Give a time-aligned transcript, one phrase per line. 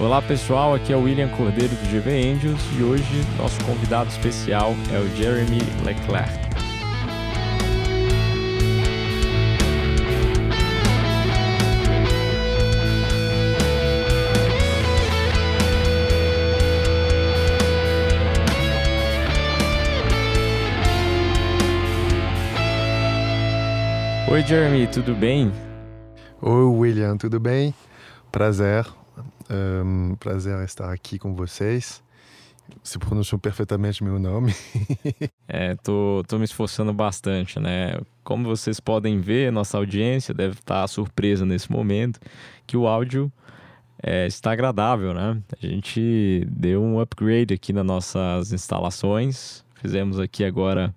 [0.00, 4.72] Olá pessoal, aqui é o William Cordeiro do GV Angels e hoje nosso convidado especial
[4.92, 6.38] é o Jeremy Leclerc.
[24.30, 25.52] Oi Jeremy, tudo bem?
[26.40, 27.74] Oi William, tudo bem?
[28.30, 28.86] Prazer.
[29.50, 32.02] Um, prazer estar aqui com vocês.
[32.82, 34.54] Você pronunciou perfeitamente meu nome.
[35.48, 37.98] é, tô, tô me esforçando bastante, né?
[38.22, 42.20] Como vocês podem ver, nossa audiência deve estar surpresa nesse momento
[42.66, 43.32] que o áudio
[44.02, 45.40] é, está agradável, né?
[45.62, 49.64] A gente deu um upgrade aqui nas nossas instalações.
[49.76, 50.94] Fizemos aqui agora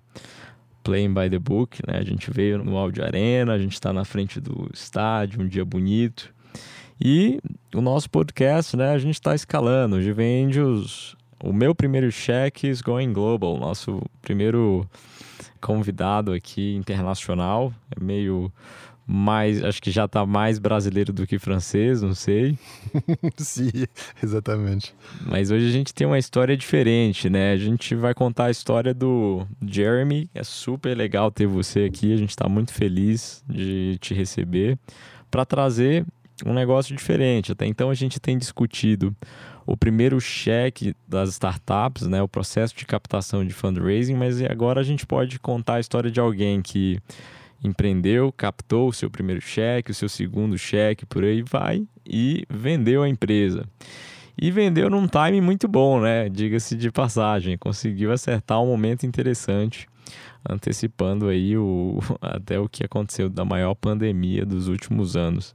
[0.84, 1.98] Playing by the Book, né?
[1.98, 5.64] A gente veio no Audio Arena, a gente está na frente do estádio, um dia
[5.64, 6.34] bonito.
[7.04, 7.40] E
[7.74, 8.90] o nosso podcast, né?
[8.90, 9.96] A gente está escalando.
[9.96, 14.88] O Givendios, o meu primeiro cheque is going global, nosso primeiro
[15.60, 17.72] convidado aqui internacional.
[17.90, 18.52] É meio
[19.04, 22.56] mais, acho que já está mais brasileiro do que francês, não sei.
[23.36, 23.72] Sim,
[24.22, 24.94] exatamente.
[25.26, 27.50] Mas hoje a gente tem uma história diferente, né?
[27.50, 30.30] A gente vai contar a história do Jeremy.
[30.32, 32.12] É super legal ter você aqui.
[32.12, 34.78] A gente está muito feliz de te receber
[35.32, 36.06] para trazer
[36.44, 37.52] um negócio diferente.
[37.52, 39.14] Até então a gente tem discutido
[39.66, 44.84] o primeiro cheque das startups, né, o processo de captação de fundraising, mas agora a
[44.84, 46.98] gente pode contar a história de alguém que
[47.62, 53.02] empreendeu, captou o seu primeiro cheque, o seu segundo cheque, por aí vai, e vendeu
[53.02, 53.64] a empresa.
[54.40, 56.28] E vendeu num time muito bom, né?
[56.28, 59.86] Diga-se de passagem, conseguiu acertar um momento interessante,
[60.48, 65.54] antecipando aí o, até o que aconteceu da maior pandemia dos últimos anos.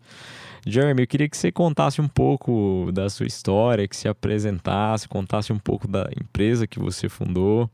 [0.69, 5.53] Jeremy, eu queria que você contasse um pouco da sua história, que se apresentasse, contasse
[5.53, 7.69] um pouco da empresa que você fundou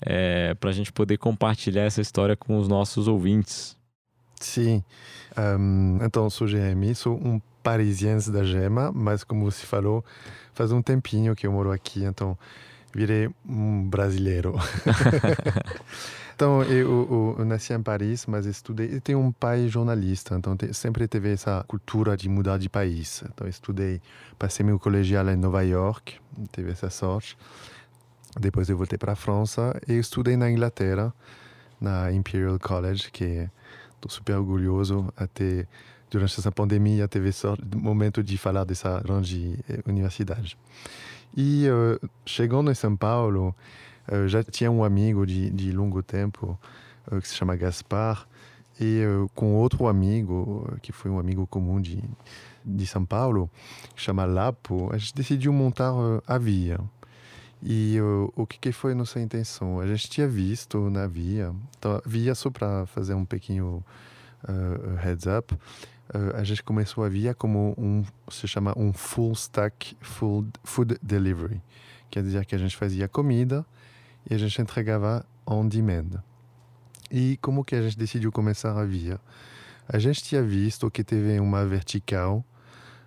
[0.00, 3.76] é, para a gente poder compartilhar essa história com os nossos ouvintes.
[4.40, 4.82] Sim,
[5.36, 10.04] um, então sou GM, sou um parisiense da Gema, mas como você falou,
[10.54, 12.38] faz um tempinho que eu moro aqui, então
[12.92, 14.54] virei um brasileiro.
[16.34, 18.94] então, eu, eu, eu, nasci em Paris, mas estudei.
[18.94, 23.22] Eu tenho um pai jornalista, então te, sempre teve essa cultura de mudar de país.
[23.32, 24.00] Então, estudei,
[24.38, 26.18] passei meu colegial em Nova York,
[26.52, 27.36] teve essa sorte.
[28.38, 31.12] Depois eu voltei para a França e estudei na Inglaterra,
[31.80, 33.48] na Imperial College, que
[33.94, 35.66] estou super orgulhoso até
[36.10, 37.30] durante essa pandemia teve
[37.74, 40.58] o momento de falar dessa grande eh, universidade.
[41.36, 43.54] E uh, chegando em São Paulo,
[44.10, 46.58] uh, já tinha um amigo de, de longo tempo
[47.10, 48.26] uh, que se chama Gaspar
[48.80, 49.02] e
[49.34, 52.02] com outro amigo que foi um amigo comum de
[52.64, 53.50] de São Paulo,
[53.94, 55.92] que chama Lapo, a gente decidiu montar
[56.26, 56.78] a Via.
[57.62, 57.98] E
[58.36, 59.80] o, que, que, foi nossa intenção?
[59.80, 63.84] A gente tinha visto na Via, então, Via só para fazer um pequeno
[65.02, 65.56] heads up,
[66.34, 71.60] a gente começou a Via como um, se chama um full stack food, food delivery.
[72.10, 73.64] Quer dizer que a gente fazia comida
[74.28, 76.22] e a gente entregava on demand.
[77.10, 79.20] E como que a gente decidiu começar a Via?
[79.88, 82.44] A gente tinha visto que teve uma vertical,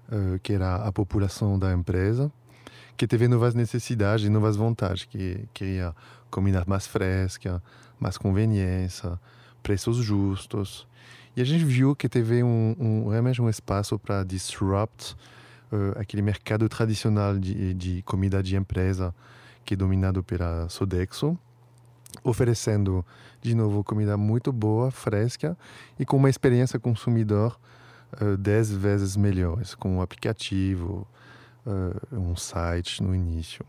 [0.10, 2.32] uh, que era a população da empresa,
[2.98, 5.96] que teve novas necessidades, novas vontades, que queria
[6.30, 7.62] comida mais fresca,
[8.00, 9.20] mais conveniência,
[9.62, 10.88] preços justos.
[11.36, 15.16] E a gente viu que teve um, um realmente um espaço para disrupt
[15.72, 19.14] uh, aquele mercado tradicional de, de comida de empresa
[19.66, 21.38] que é dominado pela Sodexo,
[22.24, 23.04] oferecendo
[23.42, 25.58] de novo comida muito boa, fresca
[25.98, 27.60] e com uma experiência consumidor
[28.22, 31.08] uh, dez vezes melhores, com um aplicativo,
[31.66, 33.66] uh, um site no início.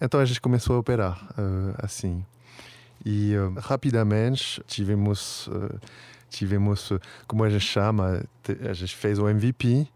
[0.00, 2.24] Então a gente começou a operar uh, assim.
[3.04, 5.48] E rapidamente tivemos,
[6.28, 6.92] tivemos,
[7.26, 8.22] como a gente chama,
[8.68, 9.86] a gente fez o MVP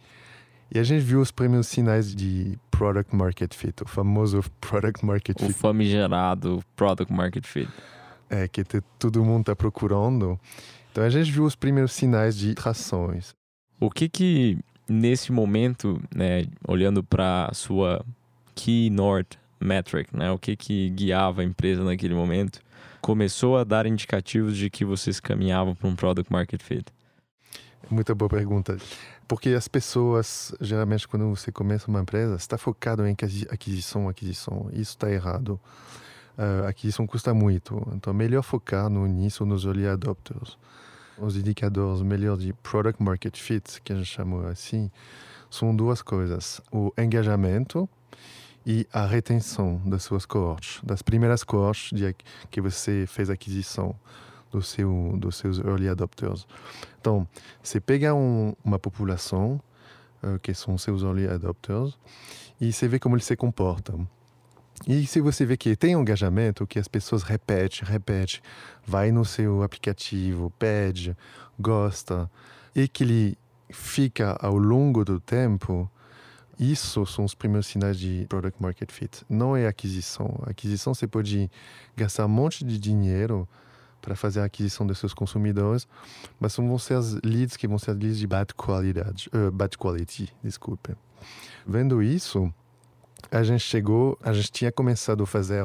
[0.75, 5.39] e a gente viu os primeiros sinais de product market fit, o famoso product market
[5.39, 5.51] fit.
[5.51, 7.69] O famigerado product market fit.
[8.31, 8.65] É, que
[8.99, 10.41] todo mundo está procurando.
[10.91, 13.35] Então a gente viu os primeiros sinais de trações.
[13.79, 14.59] O que que
[14.89, 18.05] nesse momento, né, olhando para a sua
[18.55, 22.61] key north metric, né, o que que guiava a empresa naquele momento,
[23.03, 26.87] começou a dar indicativos de que vocês caminhavam para um product market fit?
[27.91, 28.79] Muita boa pergunta.
[29.29, 33.15] Porque as pessoas, geralmente, quando você começa uma empresa, está focado em
[33.51, 34.71] aquisição, aquisição.
[34.73, 35.61] Isso está errado.
[36.39, 37.87] Uh, aquisição custa muito.
[37.95, 40.57] Então, melhor focar no início, nos early adopters
[41.19, 44.91] os indicadores melhores de product market fit, que a gente chama assim,
[45.51, 47.89] são duas coisas: o engajamento
[48.67, 52.15] e a retenção das suas cohortes, das primeiras cohortes de,
[52.51, 53.95] que você fez aquisição
[54.51, 56.47] do seu, dos seus early adopters.
[57.01, 57.27] Então,
[57.63, 59.61] você pega um, uma população,
[60.23, 61.99] uh, que são seus early adopters,
[62.61, 64.07] e você vê como eles se comportam.
[64.87, 68.41] E se você vê que tem engajamento, que as pessoas repetem, repetem,
[68.85, 71.17] vai no seu aplicativo, pede,
[71.59, 72.31] gosta,
[72.75, 73.39] e que ele
[73.71, 75.91] fica ao longo do tempo,
[76.59, 79.25] isso são os primeiros sinais de product market fit.
[79.29, 80.39] Não é aquisição.
[80.47, 81.51] Aquisição você pode
[81.97, 83.49] gastar um monte de dinheiro
[84.01, 85.87] para fazer a aquisição dos seus consumidores,
[86.39, 90.29] mas vão ser as leads que vão ser leads de bad qualidade, uh, bad quality,
[90.43, 90.95] desculpe.
[91.65, 92.53] Vendo isso,
[93.31, 95.65] a gente chegou, a gente tinha começado a fazer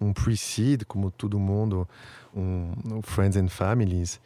[0.00, 1.86] um pre-seed, como todo mundo,
[2.34, 4.20] um, um Friends and Families,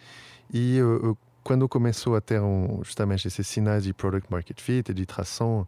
[0.53, 5.07] e uh, quando começou a ter um, justamente esses sinais de product market fit, de
[5.07, 5.67] tração,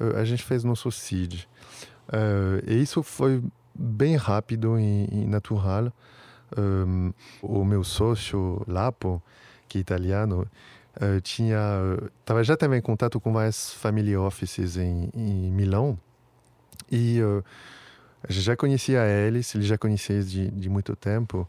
[0.00, 1.44] uh, a gente fez nosso seed.
[2.08, 3.42] Uh, e isso foi
[3.74, 5.92] bem rápido e, e natural.
[6.56, 7.12] Um,
[7.42, 9.22] o meu sócio, Lapo,
[9.68, 10.46] que é italiano,
[11.24, 11.58] tinha,
[12.24, 15.98] tava, já estava em contato com várias family offices em, em Milão
[16.88, 17.18] e
[18.28, 21.48] já conhecia eles, ele já conhecia de, de muito tempo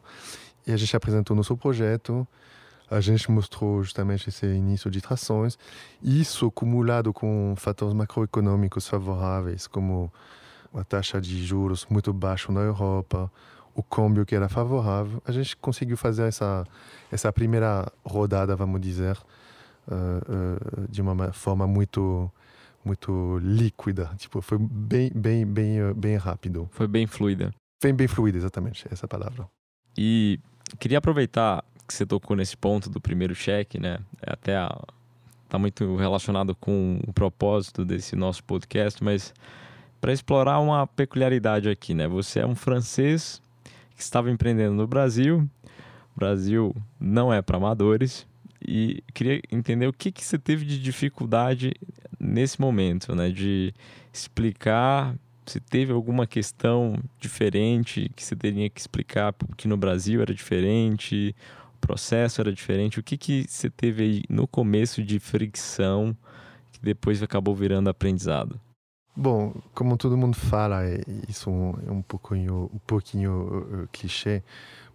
[0.66, 2.28] e a gente apresentou nosso projeto
[2.90, 5.58] a gente mostrou justamente esse início de trações.
[6.02, 10.12] Isso acumulado com fatores macroeconômicos favoráveis, como
[10.74, 13.32] a taxa de juros muito baixa na Europa,
[13.74, 16.66] o câmbio que era favorável, a gente conseguiu fazer essa
[17.12, 19.18] essa primeira rodada, vamos dizer,
[19.88, 22.32] uh, uh, de uma forma muito
[22.84, 26.70] muito líquida, tipo foi bem bem bem uh, bem rápido.
[26.72, 27.52] Foi bem fluida.
[27.84, 29.48] Bem bem fluida, exatamente essa palavra.
[29.98, 30.40] E
[30.80, 34.00] queria aproveitar que você tocou nesse ponto do primeiro cheque, né?
[34.22, 34.78] É até a,
[35.48, 39.34] tá muito relacionado com o propósito desse nosso podcast, mas
[40.02, 42.08] para explorar uma peculiaridade aqui, né?
[42.08, 43.42] Você é um francês
[43.96, 45.50] que estava empreendendo no Brasil.
[46.16, 48.28] O Brasil não é para amadores
[48.62, 51.72] e queria entender o que, que você teve de dificuldade
[52.20, 53.30] nesse momento, né?
[53.30, 53.74] De
[54.12, 55.16] explicar
[55.46, 61.36] se teve alguma questão diferente que você teria que explicar que no Brasil era diferente,
[61.86, 63.00] processo era diferente.
[63.00, 66.16] O que, que você teve aí no começo de fricção
[66.72, 68.60] que depois acabou virando aprendizado?
[69.16, 70.82] Bom, como todo mundo fala,
[71.30, 71.50] isso
[71.88, 74.44] é um pouquinho, um pouquinho uh, clichê,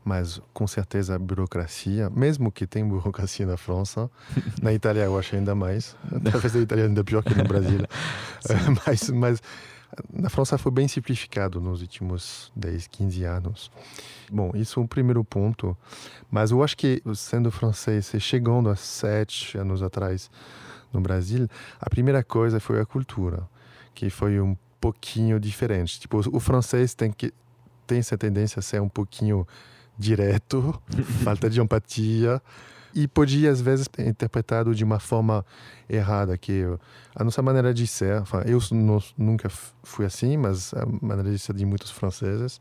[0.05, 4.11] mas com certeza a burocracia, mesmo que tem burocracia na França,
[4.61, 5.97] na Itália eu acho ainda mais,
[6.31, 7.81] talvez na Itália ainda pior que no Brasil,
[8.87, 9.43] mas, mas
[10.13, 13.71] na França foi bem simplificado nos últimos 10, 15 anos.
[14.31, 15.77] Bom, isso é um primeiro ponto,
[16.31, 20.31] mas eu acho que sendo francês, chegando a sete anos atrás
[20.93, 21.49] no Brasil,
[21.81, 23.49] a primeira coisa foi a cultura
[23.95, 26.01] que foi um pouquinho diferente.
[26.01, 27.33] Tipo, o francês tem que
[27.87, 29.47] tem essa tendência a ser um pouquinho
[29.99, 30.81] direto,
[31.25, 32.41] falta de empatia
[32.95, 35.45] e podia às vezes ser interpretado de uma forma
[35.89, 36.65] errada que
[37.15, 38.59] a nossa maneira de ser, eu
[39.17, 39.49] nunca
[39.83, 42.61] fui assim, mas a maneira de ser de muitos franceses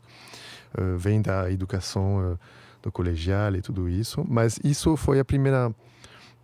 [0.78, 2.38] uh, vem da educação uh,
[2.82, 5.74] do colegial e tudo isso, mas isso foi a primeira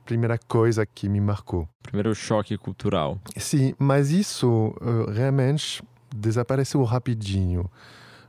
[0.05, 1.69] primeira coisa que me marcou.
[1.83, 3.19] Primeiro choque cultural.
[3.37, 5.83] Sim, mas isso uh, realmente
[6.15, 7.69] desapareceu rapidinho.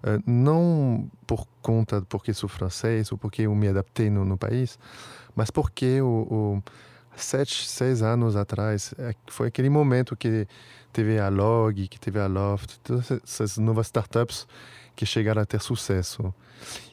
[0.04, 4.78] Uh, não por conta porque sou francês ou porque eu me adaptei no, no país,
[5.36, 6.64] mas porque o, o,
[7.16, 10.48] sete, seis anos atrás é, foi aquele momento que
[10.94, 14.48] teve a Log, que teve a Loft, todas essas novas startups
[14.96, 16.34] que chegaram a ter sucesso.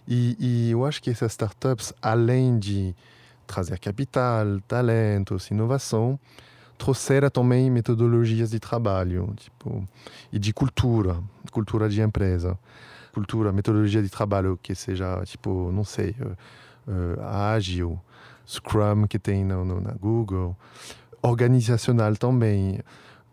[0.07, 2.95] E, e eu acho que essas startups, além de
[3.47, 6.19] trazer capital, talentos, inovação,
[6.77, 9.87] trouxeram também metodologias de trabalho tipo,
[10.33, 11.19] e de cultura,
[11.51, 12.59] cultura de empresa.
[13.15, 16.17] Cultura, metodologia de trabalho que seja, tipo, não sei,
[16.89, 18.01] uh, ágil,
[18.45, 20.57] Scrum que tem no, no, na Google.
[21.23, 22.81] Organizacional também.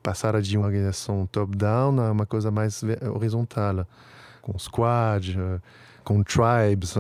[0.04, 2.82] Passar de uma organização top-down a uma coisa mais
[3.14, 3.88] horizontal,
[4.42, 5.62] com squad, uh,
[6.04, 6.96] com tribes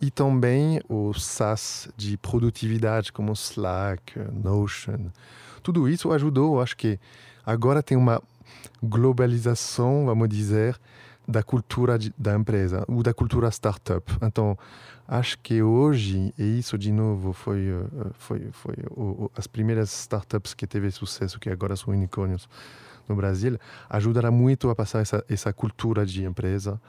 [0.00, 5.10] e também o SaaS de produtividade como Slack, Notion.
[5.62, 6.98] Tudo isso ajudou, acho que
[7.44, 8.22] agora tem uma
[8.82, 10.78] globalização, vamos dizer,
[11.26, 14.04] da cultura da empresa, ou da cultura startup.
[14.22, 14.58] Então,
[15.08, 20.54] acho que hoje, e isso de novo foi, eh, foi, foi, foi as primeiras startups
[20.54, 22.48] que teve sucesso, que agora são unicórnios,
[23.08, 26.80] no Brasil, ajudará muito a passar essa, essa cultura de empresa.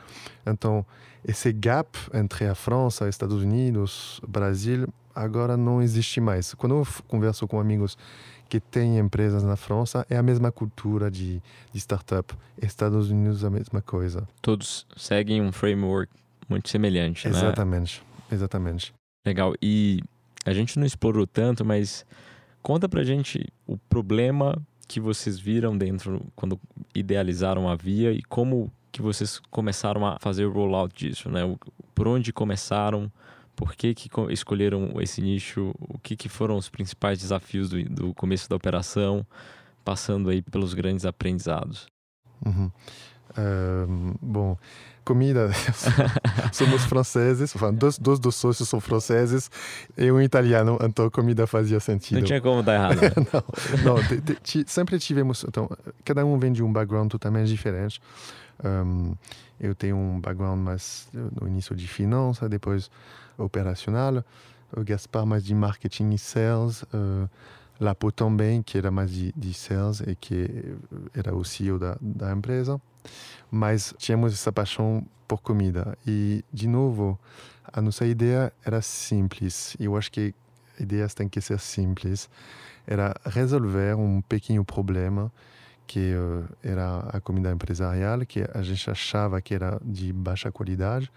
[0.45, 0.85] Então,
[1.27, 6.53] esse gap entre a França, Estados Unidos, Brasil, agora não existe mais.
[6.53, 7.97] Quando eu converso com amigos
[8.49, 12.33] que tem empresas na França é a mesma cultura de, de startup.
[12.61, 14.27] Estados Unidos a mesma coisa.
[14.41, 16.11] Todos seguem um framework
[16.47, 17.47] muito semelhante, exatamente, né?
[17.47, 18.93] Exatamente, exatamente.
[19.25, 19.53] Legal.
[19.61, 20.01] E
[20.45, 22.05] a gente não explorou tanto, mas
[22.61, 24.55] conta pra gente o problema
[24.87, 26.59] que vocês viram dentro quando
[26.93, 31.41] idealizaram a Via e como que vocês começaram a fazer o rollout disso, né?
[31.93, 33.11] Por onde começaram?
[33.55, 35.73] Por que, que escolheram esse nicho?
[35.79, 39.25] O que, que foram os principais desafios do, do começo da operação,
[39.83, 41.87] passando aí pelos grandes aprendizados?
[42.45, 42.71] Uhum.
[43.37, 44.57] Uh, bom,
[45.03, 45.51] comida,
[46.53, 49.51] somos franceses, dois, dois dos sócios são franceses
[49.97, 52.19] e um italiano, então comida fazia sentido.
[52.19, 53.01] Não tinha como dar errado.
[53.83, 55.69] não, não de, de, sempre tivemos, então,
[56.03, 58.01] cada um vem de um background totalmente diferente.
[58.63, 59.13] Um,
[59.59, 62.89] eu tenho um background mais no início de finança, depois
[63.37, 64.23] operacional.
[64.75, 66.83] O Gaspar mais de marketing e sales.
[66.83, 67.29] Uh,
[67.79, 70.77] Lapo também, que era mais de, de sales e que
[71.13, 72.79] era o CEO da, da empresa.
[73.51, 75.97] Mas tínhamos essa paixão por comida.
[76.07, 77.19] E, de novo,
[77.71, 79.75] a nossa ideia era simples.
[79.79, 80.33] Eu acho que
[80.79, 82.29] ideias têm que ser simples.
[82.87, 85.31] Era resolver um pequeno problema
[85.85, 91.11] que uh, era a comida empresarial, que a gente achava que era de baixa qualidade,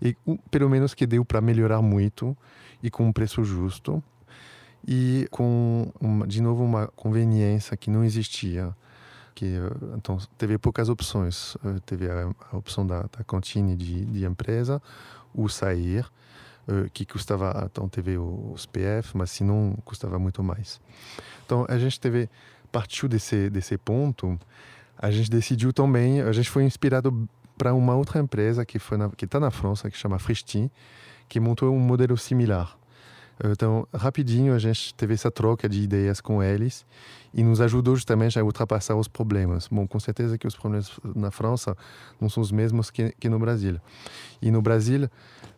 [0.00, 2.36] e uh, pelo menos que deu para melhorar muito
[2.82, 4.02] e com um preço justo
[4.86, 8.74] e com uma, de novo uma conveniência que não existia
[9.34, 11.54] que uh, então teve poucas opções.
[11.56, 14.80] Uh, teve a, a, opção da, da cantina de, de empresa
[15.34, 16.06] o sair
[16.92, 20.80] que custava então teve os PF mas se não custava muito mais.
[21.44, 22.30] Então a gente teve
[22.72, 24.40] partiu desse, desse ponto,
[24.98, 29.26] a gente decidiu também, a gente foi inspirado para uma outra empresa que foi que
[29.26, 30.70] está na França, que chama Fristi,
[31.28, 32.76] que montou um modelo similar.
[33.44, 36.86] Então, rapidinho, a gente teve essa troca de ideias com eles
[37.34, 39.66] e nos ajudou justamente a ultrapassar os problemas.
[39.68, 41.76] Bom, com certeza que os problemas na França
[42.20, 43.80] não são os mesmos que, que no Brasil.
[44.40, 45.08] E no Brasil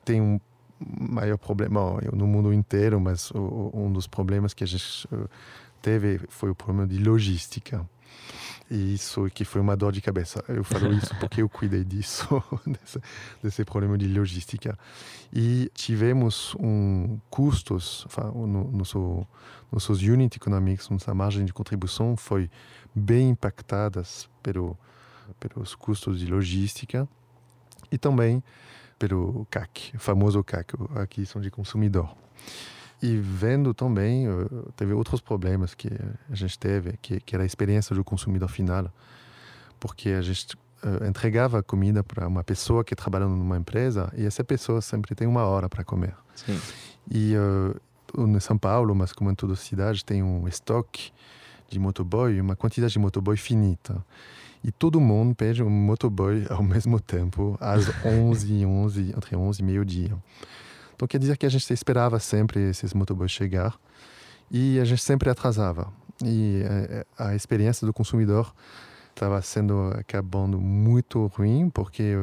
[0.05, 0.41] tem um
[0.81, 5.07] maior problema, no mundo inteiro, mas um dos problemas que a gente
[5.85, 7.87] teve foi o problema de logística.
[8.71, 10.43] E isso que foi uma dor de cabeça.
[10.49, 12.99] Eu falo isso porque eu cuidei disso, desse,
[13.43, 14.79] desse, problema de logística.
[15.31, 19.27] E tivemos um custos, no, nosso,
[19.71, 22.51] nossos unit economics, nossa margem de contribuição foi
[22.95, 24.79] bem impactadas pelo,
[25.39, 27.07] pelos custos de logística
[27.93, 28.43] e também
[28.99, 32.17] pelo CAC, famoso CAC, aquisição de consumidor.
[33.05, 34.27] E vendo também,
[34.77, 35.91] teve outros problemas que
[36.31, 38.91] a gente teve, que, que era a experiência do consumidor final,
[39.79, 44.43] porque a gente uh, entregava comida para uma pessoa que trabalha numa empresa e essa
[44.43, 46.15] pessoa sempre tem uma hora para comer.
[46.35, 46.59] Sim.
[47.11, 47.79] E uh,
[48.27, 51.13] em São Paulo, mas como em toda a cidade, tem um estoque
[51.69, 54.03] de motoboy, uma quantidade de motoboy finita.
[54.63, 59.63] E todo mundo pede um motoboy ao mesmo tempo, às 11 11, entre 11 e
[59.63, 60.17] meio-dia.
[60.95, 63.79] Então quer dizer que a gente esperava sempre esses motoboys chegar
[64.51, 65.93] e a gente sempre atrasava.
[66.25, 68.55] E eh, a, experiência do consumidor
[69.11, 72.15] estava sendo acabando muito ruim, porque,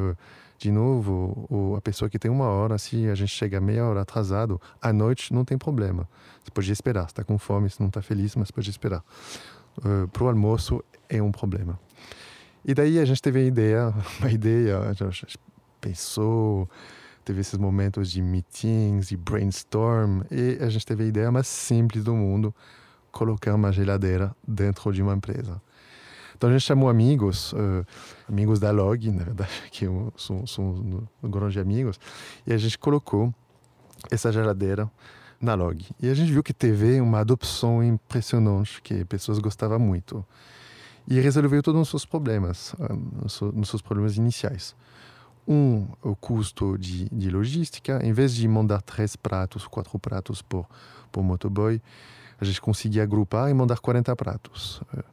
[0.58, 4.60] de novo, a pessoa que tem uma hora, se a gente chega meia hora atrasado,
[4.80, 6.08] à noite não tem problema.
[6.42, 7.06] Você pode esperar.
[7.06, 9.02] Está com fome, se não está feliz, mas pode esperar.
[9.78, 11.78] Uh, Para o almoço é um problema.
[12.64, 15.38] E daí a gente teve a ideia, uma ideia, a gente
[15.80, 16.68] pensou,
[17.24, 22.04] teve esses momentos de meetings e brainstorm e a gente teve a ideia mais simples
[22.04, 22.54] do mundo
[23.10, 25.60] colocar uma geladeira dentro de uma empresa.
[26.36, 27.86] Então a gente chamou amigos uh,
[28.28, 29.86] amigos da Log na verdade que
[30.16, 32.00] são, são grandes amigos
[32.46, 33.32] e a gente colocou
[34.10, 34.90] essa geladeira
[35.40, 35.84] na Log.
[36.00, 40.24] E a gente viu que teve uma adopção impressionante que pessoas gostavam muito.
[41.06, 44.74] E resolveu todos os seus problemas uh, os seus problemas iniciais
[45.46, 48.00] um, o custo de, de logística.
[48.02, 50.66] Em vez de mandar três pratos, quatro pratos por,
[51.10, 51.80] por motoboy,
[52.40, 54.82] a gente conseguia agrupar e mandar 40 pratos.
[54.96, 55.04] Eh,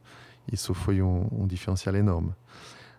[0.52, 2.34] isso foi um, um diferencial enorme.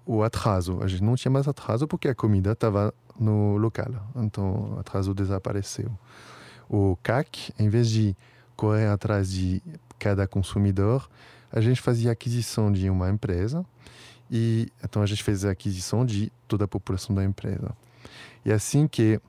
[0.07, 4.75] O atraso, a gente não tinha mais atraso porque a comida estava no local, então
[4.77, 5.91] o atraso desapareceu.
[6.69, 8.17] O CAC, em vez de
[8.57, 9.63] correr atrás de
[9.99, 11.09] cada consumidor,
[11.53, 13.65] a gente fazia aquisição de uma empresa
[14.31, 17.75] e então a gente fez a aquisição de toda a população da empresa.
[18.45, 19.21] E assim que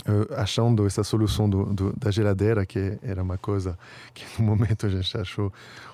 [0.00, 3.78] Uh, achando essa solução do, do, da geladeira, que era uma coisa
[4.12, 5.50] que no momento a gente achou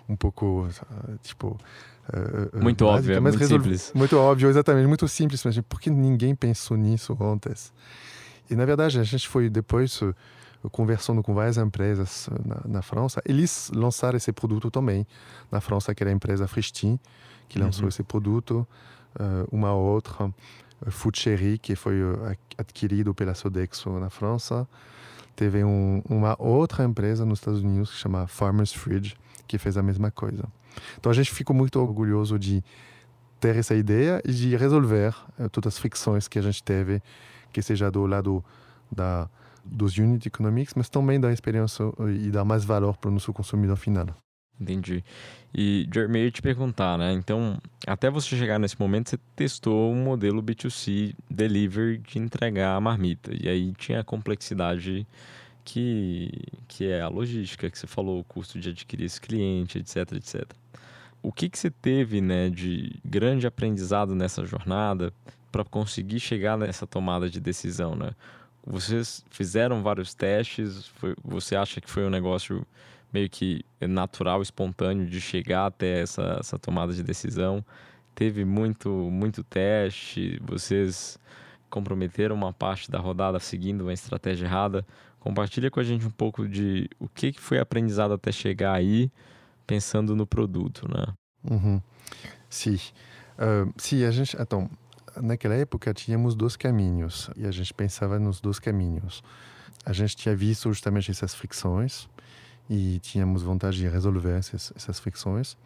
[0.09, 0.67] um pouco,
[1.23, 1.57] tipo...
[2.13, 3.93] Uh, muito básica, óbvio, muito resolve, simples.
[3.95, 5.45] Muito óbvio, exatamente, muito simples.
[5.45, 7.73] Mas por que ninguém pensou nisso antes?
[8.51, 10.03] E, na verdade, a gente foi depois
[10.71, 15.07] conversando com várias empresas na, na, França, eles lançaram esse produto também.
[15.51, 16.99] Na França, que era a empresa Fristin,
[17.53, 17.89] que lançou uhum.
[17.89, 18.67] esse produto.
[19.51, 24.67] Uma outra, uh, Food Cherry, que foi uh, adquirido pela Sodexo na França.
[25.37, 29.15] Teve um, uma outra empresa nos Estados Unidos que chama Farmer's Fridge,
[29.47, 30.45] que fez a mesma coisa.
[30.99, 32.65] Então a gente ficou muito orgulhoso de
[33.39, 35.15] ter essa ideia e de resolver
[35.51, 37.03] todas as fricções que a gente teve,
[37.53, 38.43] que seja do lado
[38.91, 39.29] da
[39.65, 41.85] dos unit economics, mas também da experiência
[42.21, 44.07] e dar mais valor para o nosso consumidor final.
[44.61, 45.05] Entendi.
[45.55, 47.13] E, Jeremy, eu ia te perguntar, né?
[47.13, 52.81] Então, até você chegar nesse momento, você testou um modelo B2C delivery de entregar a
[52.81, 53.33] marmita.
[53.35, 55.07] E aí tinha a complexidade
[55.65, 56.31] que,
[56.69, 60.45] que é a logística, que você falou, o custo de adquirir esse cliente, etc, etc.
[61.23, 65.13] O que, que você teve né, de grande aprendizado nessa jornada
[65.51, 68.13] para conseguir chegar nessa tomada de decisão, né?
[68.65, 72.65] Vocês fizeram vários testes, foi, você acha que foi um negócio
[73.13, 77.65] meio que natural, espontâneo de chegar até essa, essa tomada de decisão?
[78.15, 81.19] Teve muito, muito teste, vocês
[81.71, 84.87] comprometeram uma parte da rodada seguindo uma estratégia errada.
[85.19, 89.11] Compartilha com a gente um pouco de o que foi aprendizado até chegar aí,
[89.67, 91.07] pensando no produto, né?
[91.51, 91.81] Uhum.
[92.51, 92.79] Sim.
[93.39, 94.37] Uh, sim, a gente...
[94.39, 94.69] Então,
[95.17, 99.23] naquela época tínhamos dois caminhos e a gente pensava nos dois caminhos.
[99.87, 102.09] A gente tinha visto justamente essas fricções
[102.69, 105.57] e tínhamos vontade de resolver essas, essas fricções.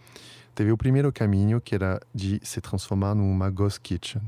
[0.55, 4.23] Teve o primeiro caminho que era de se transformar numa ghost kitchen.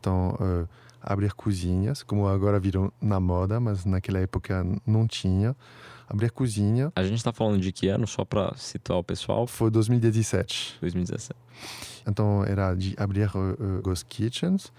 [0.00, 0.68] Então, uh,
[1.02, 5.54] abrir cozinhas, como agora viram na moda, mas naquela época não tinha.
[6.08, 6.92] Abrir cozinha.
[6.96, 9.46] A gente está falando de que ano, só para situar o pessoal?
[9.46, 10.78] Foi 2017.
[10.80, 11.38] 2017.
[12.06, 14.72] Então era de abrir uh, ghost kitchens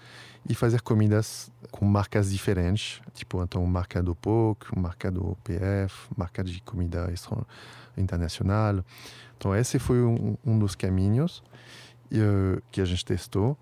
[0.46, 6.44] e fazer comidas com marcas diferentes, tipo então marca do POC, marca do PF, marca
[6.44, 7.10] de comida
[7.96, 8.84] internacional.
[9.38, 11.42] Então esse foi um, um dos caminhos
[12.12, 13.56] uh, que a gente testou.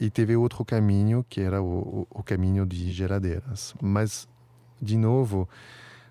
[0.00, 3.74] E teve outro caminho que era o, o, caminho de geladeiras.
[3.82, 4.26] Mas,
[4.80, 5.46] de novo,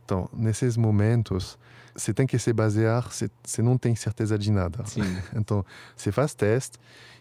[0.06, 1.58] então, nesses momentos,
[1.96, 4.86] você tem que se basear, você, você não tem certeza de nada.
[4.86, 5.02] Sim.
[5.36, 6.78] Então, você faz teste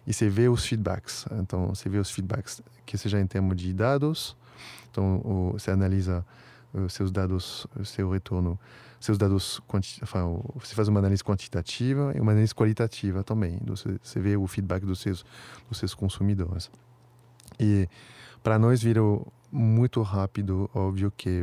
[0.06, 1.24] e você vê os feedbacks.
[1.32, 4.36] Então, você vê os feedbacks, que seja em termos de dados,
[4.90, 6.24] então, o, você analisa
[6.72, 8.58] os seus dados, o seu retorno,
[9.00, 9.60] seus dados,
[10.54, 13.58] você faz uma análise quantitativa e uma análise qualitativa também.
[13.66, 15.24] Você vê o feedback dos seus,
[15.68, 16.70] dos seus consumidores.
[17.58, 17.88] E
[18.42, 21.42] para nós virou muito rápido, óbvio que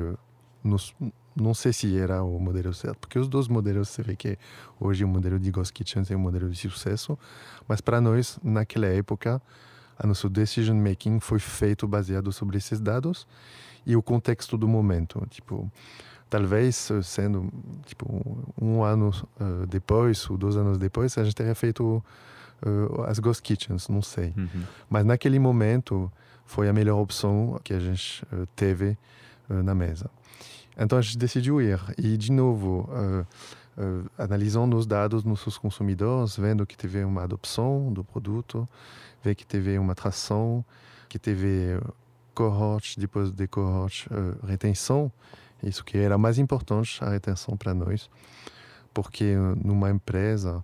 [0.64, 0.94] nos,
[1.36, 4.38] não sei se era o modelo certo, porque os dois modelos você vê que
[4.80, 7.18] hoje o modelo de Ghost Kitchen é um modelo de sucesso,
[7.68, 9.42] mas para nós, naquela época,
[9.98, 13.28] a nosso decision making foi feito baseado sobre esses dados
[13.86, 15.26] e o contexto do momento.
[15.30, 15.72] Tipo,
[16.30, 17.52] talvez sendo
[17.86, 18.08] tipo
[18.60, 22.04] um ano uh, depois ou dois anos depois, a gente teria feito
[22.66, 24.34] uh, as Ghost Kitchens, não sei.
[24.38, 24.64] Uhum.
[24.90, 26.12] Mas naquele momento
[26.46, 28.98] foi a melhor opção que a gente uh, teve
[29.48, 30.10] na mesa.
[30.76, 31.80] Então a gente decidiu ir.
[32.00, 32.90] E, de novo,
[34.18, 38.68] analisando os dados dos nossos consumidores, vendo que teve uma adopção do produto,
[39.24, 40.66] vendo que teve uma atração,
[41.08, 41.80] que teve
[42.36, 45.12] cohorte, depois de cohorte, uh, retenção.
[45.66, 48.10] Isso que era mais importante, a retenção para nós,
[48.94, 50.64] porque numa empresa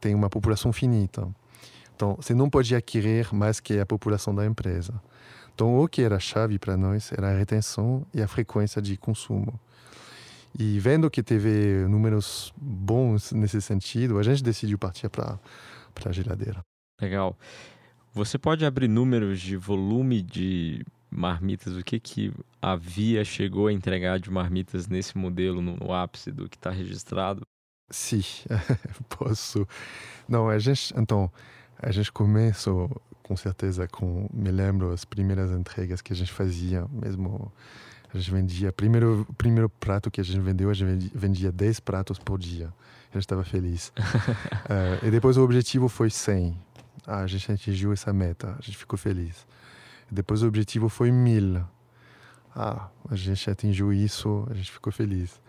[0.00, 1.28] tem uma população finita.
[1.94, 4.94] Então, você não pode adquirir mais que a população da empresa.
[5.54, 9.60] Então, o que era chave para nós era a retenção e a frequência de consumo.
[10.58, 15.38] E vendo que teve números bons nesse sentido, a gente decidiu partir para
[16.06, 16.60] a geladeira.
[17.00, 17.36] Legal.
[18.12, 23.72] Você pode abrir números de volume de marmitas, o que que a Via chegou a
[23.72, 27.42] entregar de marmitas nesse modelo no, no ápice do que está registrado?
[27.90, 28.22] Sim,
[29.18, 29.66] posso.
[30.28, 31.30] Não, a gente, então,
[31.78, 32.88] a gente começou
[33.22, 37.52] com certeza com, me lembro as primeiras entregas que a gente fazia, mesmo
[38.12, 41.80] a gente vendia, primeiro primeiro prato que a gente vendeu, a gente vendia, vendia 10
[41.80, 42.72] pratos por dia.
[43.10, 43.92] A gente estava feliz.
[43.98, 46.56] uh, e depois o objetivo foi 100.
[47.06, 49.46] Ah, a gente atingiu essa meta, a gente ficou feliz.
[50.10, 51.64] Depois o objetivo foi mil.
[52.54, 55.40] Ah, a gente atingiu isso, a gente ficou feliz.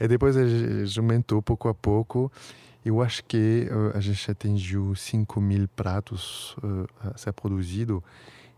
[0.00, 2.30] E depois a gente aumentou pouco a pouco.
[2.84, 8.02] Eu acho que uh, a gente atingiu 5 mil pratos uh, a ser produzido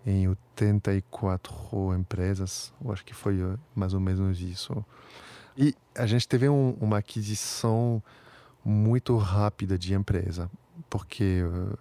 [0.05, 2.73] em 84 empresas.
[2.85, 4.85] Eu acho que foi uh, mais ou menos isso.
[5.57, 8.03] E a gente teve um, uma aquisição
[8.65, 10.51] muito rápida de empresa,
[10.89, 11.79] porque uh,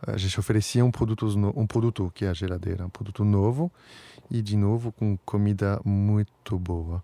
[0.00, 3.72] a gente oferecia um produto, um produto que é a geladeira, um produto novo
[4.30, 7.02] e de novo com comida muito boa.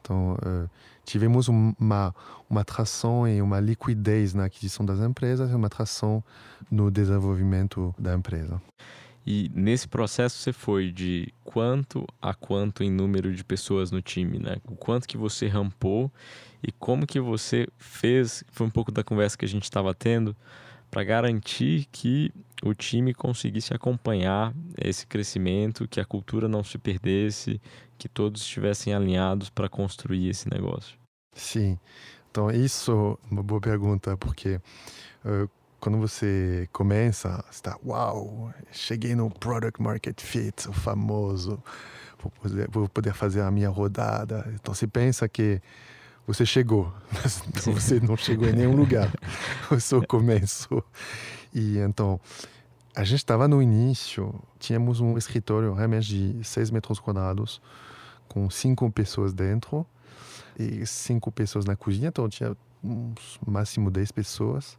[0.00, 0.68] Então, uh,
[1.04, 2.14] tivemos uma,
[2.48, 6.22] uma atração e uma liquidez na aquisição das empresas e uma atração
[6.70, 8.60] no desenvolvimento da empresa.
[9.26, 14.38] E nesse processo você foi de quanto a quanto em número de pessoas no time,
[14.38, 14.58] né?
[14.66, 16.12] O quanto que você rampou
[16.62, 20.36] e como que você fez, foi um pouco da conversa que a gente estava tendo,
[20.94, 27.60] para garantir que o time conseguisse acompanhar esse crescimento, que a cultura não se perdesse,
[27.98, 30.96] que todos estivessem alinhados para construir esse negócio.
[31.34, 31.76] Sim.
[32.30, 34.60] Então, isso é uma boa pergunta, porque
[35.24, 41.60] uh, quando você começa, está, uau, cheguei no product market fit, o famoso,
[42.22, 44.48] vou poder, vou poder fazer a minha rodada.
[44.54, 45.60] Então você pensa que
[46.26, 49.12] você chegou, mas você não chegou em nenhum lugar.
[49.70, 50.82] O seu começo.
[51.52, 52.20] E então,
[52.94, 57.60] a gente estava no início, tínhamos um escritório realmente de 6 metros quadrados,
[58.28, 59.86] com cinco pessoas dentro
[60.58, 64.78] e cinco pessoas na cozinha, então tinha uns máximo 10 pessoas.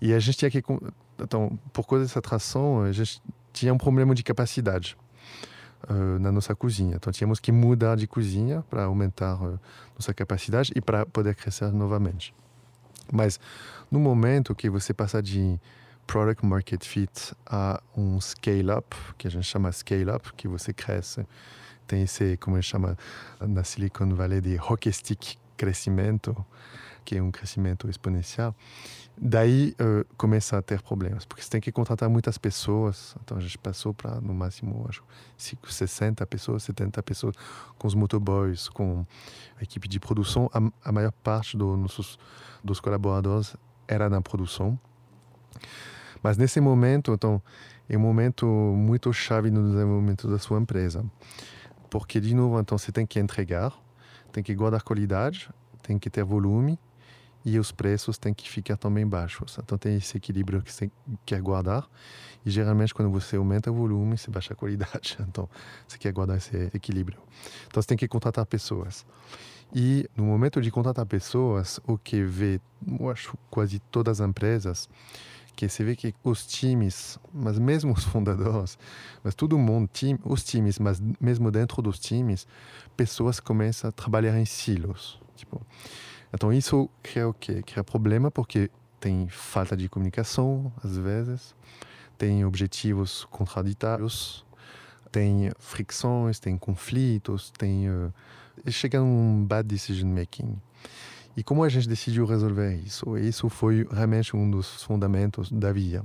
[0.00, 0.62] E a gente tinha que.
[1.18, 4.96] Então, por causa dessa atração, a gente tinha um problema de capacidade
[5.88, 6.96] uh, na nossa cozinha.
[6.96, 9.58] Então, tínhamos que mudar de cozinha para aumentar uh,
[9.94, 12.34] nossa capacidade e para poder crescer novamente.
[13.12, 13.40] Mas,
[13.90, 15.58] no momento que você passa de
[16.06, 21.26] product market fit a um scale-up, que a gente chama scale-up, que você cresce,
[21.86, 22.96] tem esse, como gente chama
[23.40, 26.34] na Silicon Valley, de hockey stick crescimento,
[27.04, 28.54] que é um crescimento exponencial.
[29.22, 33.14] Daí uh, começa a ter problemas, porque você tem que contratar muitas pessoas.
[33.22, 35.04] Então a gente passou para, no máximo, acho,
[35.36, 37.34] 60 pessoas, 70 pessoas,
[37.76, 39.04] com os motoboys, com
[39.58, 40.48] a equipe de produção.
[40.54, 42.18] A, a maior parte do, nossos,
[42.64, 43.54] dos colaboradores
[43.86, 44.80] era na produção.
[46.22, 47.42] Mas nesse momento, então,
[47.90, 51.04] é um momento muito chave no desenvolvimento da sua empresa.
[51.90, 53.74] Porque, de novo, então, você tem que entregar,
[54.32, 55.50] tem que guardar qualidade,
[55.82, 56.78] tem que ter volume
[57.44, 59.58] e os preços têm que ficar também baixos.
[59.62, 60.90] Então tem esse equilíbrio que você
[61.24, 61.88] quer guardar
[62.44, 65.18] e geralmente quando você aumenta o volume, você baixa a qualidade.
[65.28, 65.48] Então
[65.86, 67.18] você quer guardar esse equilíbrio.
[67.66, 69.06] Então você tem que contratar pessoas.
[69.72, 72.60] E no momento de contratar pessoas, o que vê,
[72.98, 74.88] eu acho, quase todas as empresas,
[75.54, 78.78] que você vê que os times, mas mesmo os fundadores,
[79.22, 82.46] mas todo mundo, time, os times, mas mesmo dentro dos times,
[82.96, 85.20] pessoas começam a trabalhar em silos.
[85.36, 85.64] Tipo,
[86.32, 87.62] então isso cria o quê?
[87.62, 91.54] Cria problema porque tem falta de comunicação às vezes,
[92.18, 94.44] tem objetivos contraditórios,
[95.10, 98.12] tem fricções, tem conflitos, tem uh,
[98.68, 100.56] chega a um bad decision making.
[101.36, 103.16] E como a gente decidiu resolver isso?
[103.16, 106.02] Isso foi realmente um dos fundamentos da Via.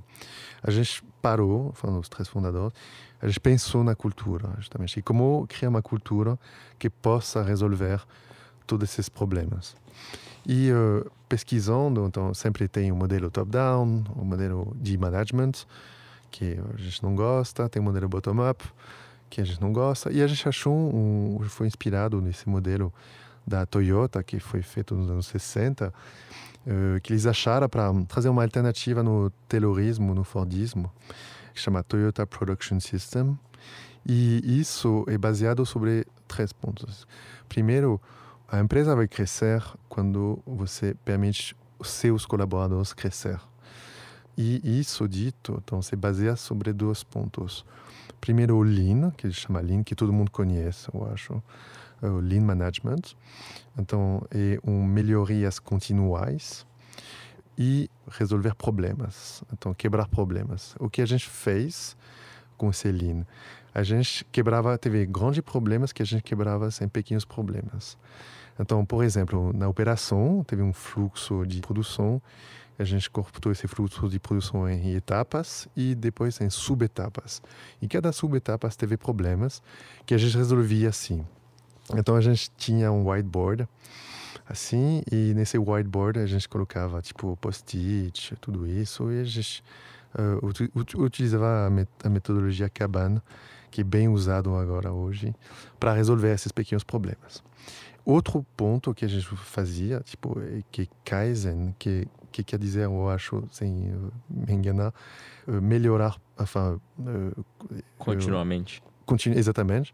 [0.61, 2.73] A gente parou, foram os três fundadores,
[3.21, 4.99] a gente pensou na cultura, justamente.
[4.99, 6.39] E como criar uma cultura
[6.77, 8.01] que possa resolver
[8.67, 9.75] todos esses problemas.
[10.45, 15.51] E uh, pesquisando, então sempre tem o modelo top-down, o modelo de management,
[16.29, 18.63] que a gente não gosta, tem o modelo bottom-up,
[19.29, 22.93] que a gente não gosta, e a gente achou, um, foi inspirado nesse modelo
[23.45, 28.43] da Toyota, que foi feito nos anos 60, uh, que eles acharam para trazer uma
[28.43, 30.91] alternativa no terrorismo, no Fordismo,
[31.53, 33.37] que chama Toyota Production System.
[34.05, 37.07] E isso é baseado sobre três pontos.
[37.49, 37.99] Primeiro,
[38.47, 43.39] a empresa vai crescer quando você permite os seus colaboradores crescer.
[44.37, 47.65] E isso dito, então, se baseia sobre dois pontos.
[48.19, 51.41] Primeiro, o Lean, que ele chama Lean, que todo mundo conhece, eu acho.
[52.01, 53.15] É o Lean Management.
[53.77, 56.65] Então, é um melhorias continuais
[57.57, 59.41] e resolver problemas.
[59.53, 60.75] Então, quebrar problemas.
[60.79, 61.95] O que a gente fez
[62.57, 63.25] com Lean?
[63.73, 67.97] A gente quebrava, teve grandes problemas que a gente quebrava sem pequenos problemas.
[68.59, 72.21] Então, por exemplo, na operação, teve um fluxo de produção,
[72.79, 77.41] a gente cortou esse fluxo de produção em etapas e depois em subetapas.
[77.81, 79.61] E cada subetapa teve problemas
[80.05, 81.25] que a gente resolvia assim.
[81.93, 83.67] Então, a gente tinha um whiteboard
[84.47, 89.63] assim, e nesse whiteboard a gente colocava tipo post-it, tudo isso, e a gente
[90.17, 91.67] uh, utilizava
[92.03, 93.21] a, metodologia Kanban,
[93.69, 95.33] que é bem usado agora hoje,
[95.79, 97.43] para resolver esses pequenos problemas.
[98.05, 103.09] Outro ponto que a gente fazia, tipo, é que Kaizen, que, que quer dizer, eu
[103.09, 103.71] acho, sem
[104.29, 104.93] me enganar,
[105.47, 106.79] eh, melhorar, enfin...
[106.99, 108.83] Eh, Continuamente.
[109.07, 109.93] Continu exatamente.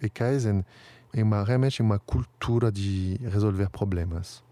[0.00, 0.64] E Kaizen
[1.12, 4.42] é uma, realmente uma cultura de resolver problemas.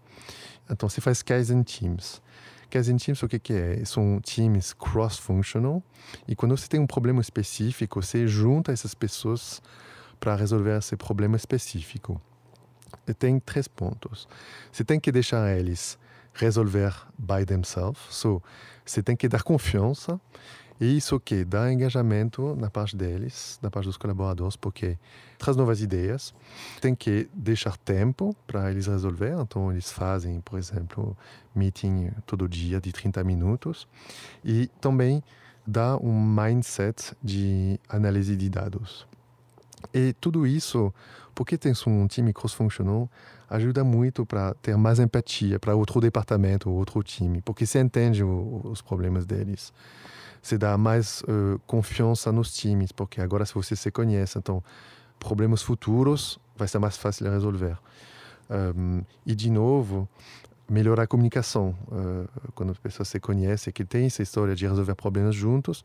[0.69, 2.21] Então, você faz Kaizen Teams.
[2.71, 3.85] Kaizen Teams, o que, que é?
[3.85, 5.83] São times cross-functional.
[6.27, 9.61] E quando você tem um problema específico, você junta essas pessoas
[10.19, 12.19] para resolver esse problema específico.
[13.19, 14.27] tem três pontos.
[14.71, 15.99] Você tem que deixar eles
[16.33, 17.99] resolver by themselves.
[18.09, 18.41] So,
[18.85, 20.19] você tem que dar confiança
[20.81, 24.97] e isso que dá engajamento na parte deles, da parte dos colaboradores, porque
[25.37, 26.33] traz novas ideias.
[26.81, 29.39] Tem que deixar tempo para eles resolver.
[29.39, 31.15] Então, eles fazem, por exemplo,
[31.53, 33.87] meeting todo dia de 30 minutos.
[34.43, 35.23] E também
[35.67, 39.05] dá um mindset de análise de dados.
[39.93, 40.91] E tudo isso,
[41.35, 43.07] porque tem um time cross-funcional,
[43.47, 48.23] ajuda muito para ter mais empatia para outro departamento ou outro time, porque você entende
[48.23, 49.71] os problemas deles.
[50.41, 54.63] Você dá mais uh, confiança nos times, porque agora você se conhece, então
[55.19, 57.77] problemas futuros vai ser mais fácil de resolver.
[58.49, 60.09] Um, e de novo,
[60.71, 61.75] melhorar a comunicação.
[61.89, 65.83] Uh, quando as pessoas se conhecem, que tem essa história de resolver problemas juntos,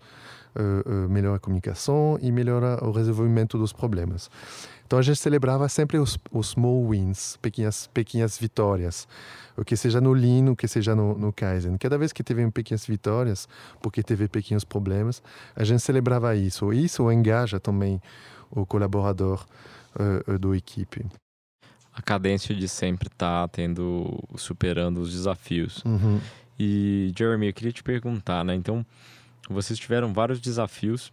[0.54, 4.30] uh, uh, melhora a comunicação e melhora o resolvimento dos problemas.
[4.86, 9.08] Então a gente celebrava sempre os, os small wins, pequenas, pequenas vitórias,
[9.56, 11.76] o que seja no Lean, o que seja no, no Kaizen.
[11.76, 13.48] Cada vez que teve pequenas vitórias,
[13.82, 15.20] porque teve pequenos problemas,
[15.56, 16.72] a gente celebrava isso.
[16.72, 18.00] Isso engaja também
[18.48, 19.44] o colaborador
[20.38, 21.06] do equipe
[21.96, 25.82] a cadência de sempre estar tá tendo, superando os desafios.
[25.82, 26.20] Uhum.
[26.58, 28.54] E, Jeremy, eu queria te perguntar, né?
[28.54, 28.84] Então,
[29.48, 31.10] vocês tiveram vários desafios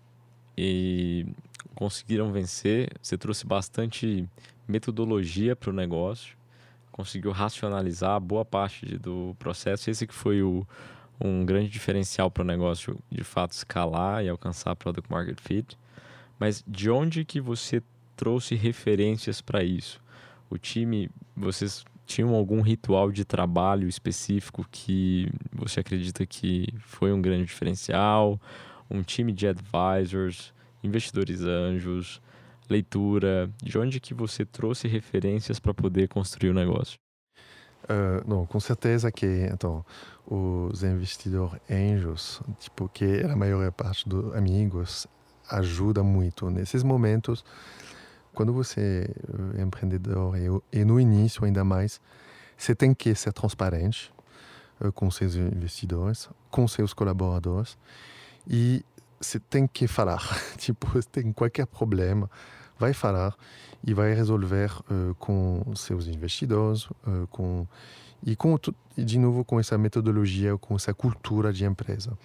[0.57, 1.25] e
[1.73, 2.89] conseguiram vencer.
[3.01, 4.27] Você trouxe bastante
[4.67, 6.35] metodologia para o negócio,
[6.91, 9.89] conseguiu racionalizar boa parte do processo.
[9.89, 10.67] Esse que foi o,
[11.19, 15.77] um grande diferencial para o negócio, de fato, escalar e alcançar Product Market Fit.
[16.37, 17.81] Mas de onde que você
[18.17, 20.02] trouxe referências para isso?
[20.53, 27.19] O time, vocês tinham algum ritual de trabalho específico que você acredita que foi um
[27.19, 28.39] grande diferencial?
[28.89, 32.21] Um time de advisors, investidores anjos,
[32.69, 33.49] leitura?
[33.63, 36.99] De onde que você trouxe referências para poder construir o negócio?
[37.85, 39.83] Uh, não, com certeza que então
[40.25, 45.07] os investidores anjos, tipo que a maior parte dos amigos,
[45.49, 47.43] ajuda muito nesses momentos
[48.33, 49.09] quando você
[49.57, 50.35] é empreendedor
[50.71, 52.01] e, no início ainda mais,
[52.57, 54.11] você tem que ser transparente
[54.81, 57.77] uh, com seus investidores, com seus colaboradores
[58.47, 58.83] e
[59.19, 60.21] você tem que falar.
[60.57, 62.29] tipo, tem qualquer problema,
[62.77, 63.35] vai falar
[63.85, 67.67] e vai resolver uh, com seus investidores, uh, com
[68.25, 68.57] e com
[68.97, 72.17] de novo com essa metodologia, com essa cultura de empresa.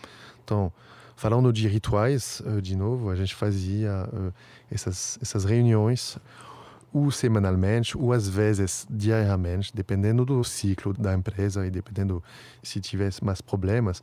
[0.44, 0.72] Então,
[1.18, 4.32] Falando de rituais, eh, de novo, a gente fazia eh,
[4.70, 6.16] essas, essas reuniões
[6.92, 12.22] ou semanalmente, ou às vezes diariamente, dependendo do ciclo da empresa e dependendo
[12.62, 14.00] se tivesse mais problemas.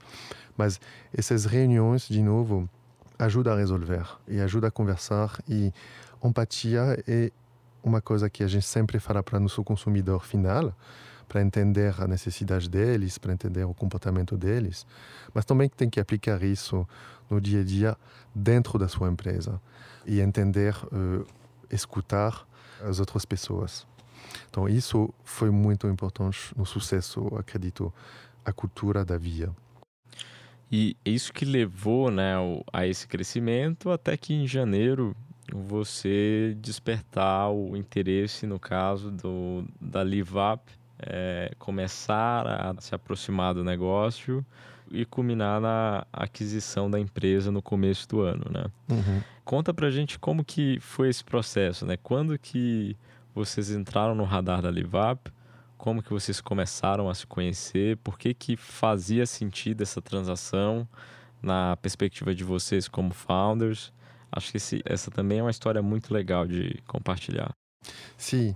[0.57, 0.77] Mas
[1.17, 2.69] essas reuniões, de novo,
[3.17, 5.41] ajudam a resolver e ajudam a conversar.
[5.47, 5.71] E
[6.21, 7.31] empatia é
[7.81, 10.75] uma coisa que a gente sempre fala para nosso consumidor final
[11.27, 14.85] para entender a necessidade deles, para entender o comportamento deles,
[15.33, 16.87] mas também tem que aplicar isso
[17.29, 17.97] no dia a dia
[18.33, 19.61] dentro da sua empresa
[20.05, 21.25] e entender, uh,
[21.71, 22.47] escutar
[22.81, 23.87] as outras pessoas.
[24.49, 27.93] Então isso foi muito importante no sucesso, acredito,
[28.43, 29.51] a cultura da via.
[30.71, 32.33] E é isso que levou né,
[32.73, 35.15] a esse crescimento até que em janeiro
[35.53, 40.61] você despertar o interesse, no caso do, da LiveUp,
[40.99, 44.45] é, começar a se aproximar do negócio
[44.91, 48.65] e culminar na aquisição da empresa no começo do ano, né?
[48.89, 49.21] Uhum.
[49.43, 51.97] Conta pra gente como que foi esse processo, né?
[51.97, 52.95] Quando que
[53.33, 55.31] vocês entraram no radar da Livap?
[55.77, 57.97] Como que vocês começaram a se conhecer?
[57.97, 60.87] Por que que fazia sentido essa transação
[61.41, 63.93] na perspectiva de vocês como founders?
[64.31, 67.51] Acho que esse, essa também é uma história muito legal de compartilhar.
[68.17, 68.55] Sim.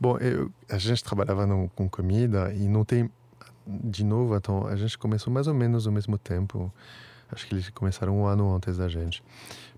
[0.00, 3.10] Bom, eu, a gente trabalhava no, com comida e não tem.
[3.66, 6.72] De novo, então, a gente começou mais ou menos ao mesmo tempo.
[7.30, 9.22] Acho que eles começaram um ano antes da gente.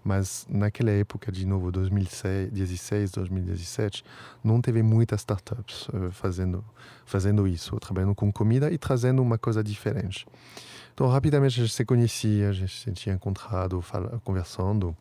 [0.05, 4.05] Mas naquela época, de novo, 2016, 2017,
[4.43, 6.65] não teve muitas startups uh, fazendo,
[7.05, 10.25] fazendo isso, trabalhando com comida e trazendo uma coisa diferente.
[10.95, 14.97] Então, rapidamente a gente se conhecia, a gente se tinha encontrado, fala, conversando.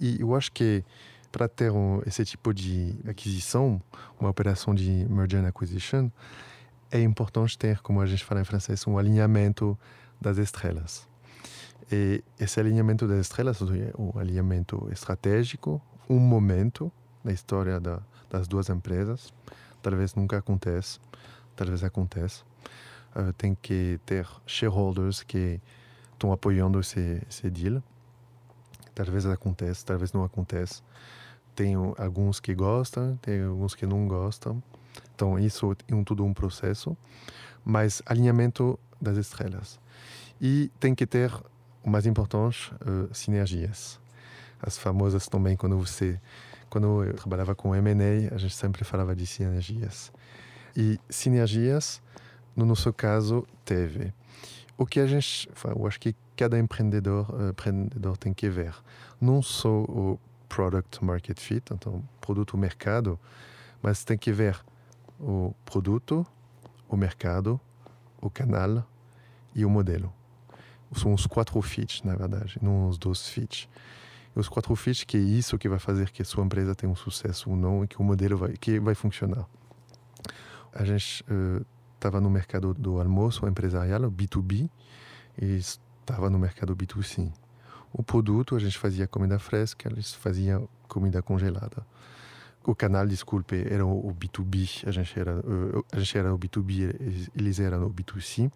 [0.00, 0.84] E eu acho que
[1.32, 3.80] para ter um, esse tipo de aquisição,
[4.20, 6.10] uma operação de merger and acquisition,
[6.90, 9.76] é importante ter, como a gente fala em francês, um alinhamento
[10.20, 11.08] das estrelas.
[11.90, 16.92] E esse alinhamento das estrelas, o alinhamento estratégico, um momento
[17.24, 19.32] na história da, das duas empresas,
[19.82, 21.00] talvez nunca acontece,
[21.56, 22.44] talvez aconteça.
[23.16, 25.60] Uh, tem que ter shareholders que
[26.12, 27.82] estão apoiando esse, esse deal.
[28.94, 30.82] Talvez aconteça, talvez não aconteça.
[31.54, 34.62] Tem alguns que gostam, tem alguns que não gostam.
[35.14, 36.96] Então, isso é um, tudo um processo,
[37.64, 39.78] mas alinhamento das estrelas.
[40.40, 41.32] E tem que ter,
[41.84, 44.00] o mais importante, uh, sinergias.
[44.60, 46.20] As famosas também, quando você.
[46.70, 50.10] Quando eu trabalhava com M&A, a gente sempre falava de sinergias.
[50.74, 52.00] E sinergias,
[52.56, 54.12] no nosso caso, teve.
[54.78, 55.48] O que a gente.
[55.64, 58.74] Eu acho que cada empreendedor, uh, empreendedor tem que ver.
[59.20, 60.18] Não só o
[60.54, 63.18] product market fit, então produto mercado,
[63.80, 64.60] mas tem que ver
[65.18, 66.26] o produto,
[66.86, 67.58] o mercado,
[68.20, 68.86] o canal
[69.54, 70.12] e o modelo.
[70.94, 73.66] São os quatro fits, na verdade, não os dois fits.
[74.34, 76.96] Os quatro fits que é isso que vai fazer que a sua empresa tenha um
[76.96, 79.46] sucesso ou não e que o modelo vai, que vai funcionar.
[80.74, 81.24] A gente
[81.94, 84.68] estava uh, no mercado do almoço empresarial, B2B,
[85.40, 87.32] e estava no mercado B2C.
[87.92, 91.84] O produto, a gente fazia comida fresca, eles faziam comida congelada
[92.64, 97.28] o canal, desculpe, era o B2B, a gente era, eh, a gente era o B2B,
[97.34, 98.50] eles eram o B2C.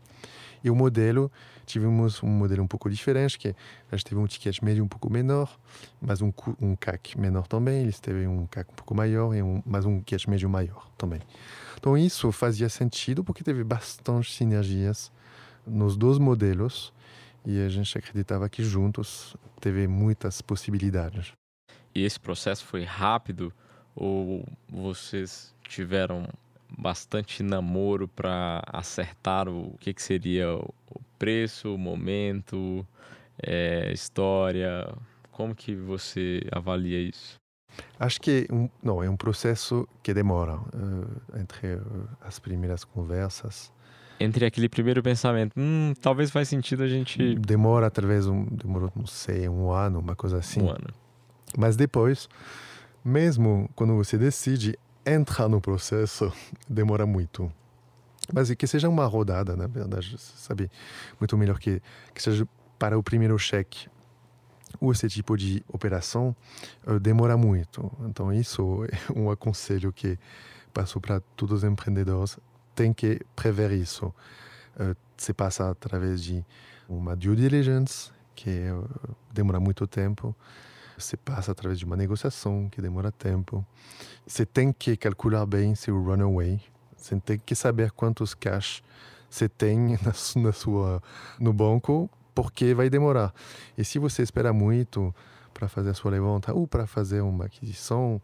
[0.62, 1.30] E o modelo,
[1.64, 3.48] tivemos um modelo um pouco diferente, que
[3.90, 5.58] a gente teve um ticket médio um pouco menor,
[6.00, 9.62] mas um, um CAC menor também, eles teve um CAC um pouco maior, e um,
[9.66, 11.20] mas um ticket médio maior também.
[11.78, 15.12] Então isso fazia sentido porque teve bastante sinergias
[15.66, 16.92] nos dois modelos
[17.46, 21.32] e a gente acreditava que juntos teve muitas possibilidades.
[21.94, 23.52] E esse processo foi rápido?
[23.94, 26.28] Ou vocês tiveram
[26.68, 32.86] bastante namoro para acertar o que, que seria o preço, o momento,
[33.42, 34.92] é, história?
[35.30, 37.36] Como que você avalia isso?
[37.98, 43.72] Acho que um, não é um processo que demora uh, entre uh, as primeiras conversas.
[44.18, 47.34] Entre aquele primeiro pensamento, hum, talvez faz sentido a gente.
[47.34, 50.62] Demora talvez um, demorou não sei um ano, uma coisa assim.
[50.62, 50.88] Um ano.
[51.56, 52.28] Mas depois
[53.06, 54.76] mesmo quando você decide
[55.06, 56.32] entrar no processo,
[56.68, 57.52] demora muito.
[58.34, 60.68] Mas que seja uma rodada, na verdade, sabe?
[61.20, 61.80] Muito melhor que,
[62.12, 63.88] que seja para o primeiro cheque
[64.80, 66.34] ou esse tipo de operação
[66.84, 67.90] uh, demora muito.
[68.00, 70.18] Então, isso é um aconselho que
[70.74, 72.36] passo para todos os empreendedores.
[72.76, 74.14] Tem que prever isso.
[74.78, 76.44] Uh, se passa através de
[76.88, 78.88] uma due diligence, que uh,
[79.32, 80.36] demora muito tempo
[80.98, 83.64] você passa através de uma negociação que demora tempo.
[84.26, 86.60] Você tem que calcular bem seu runaway.
[86.96, 88.82] Você tem que saber quantos cash
[89.28, 91.02] você tem na, na sua
[91.38, 93.34] no banco, porque vai demorar.
[93.76, 95.14] E se você espera muito
[95.52, 98.20] para fazer a sua levanta ou para fazer uma aquisição,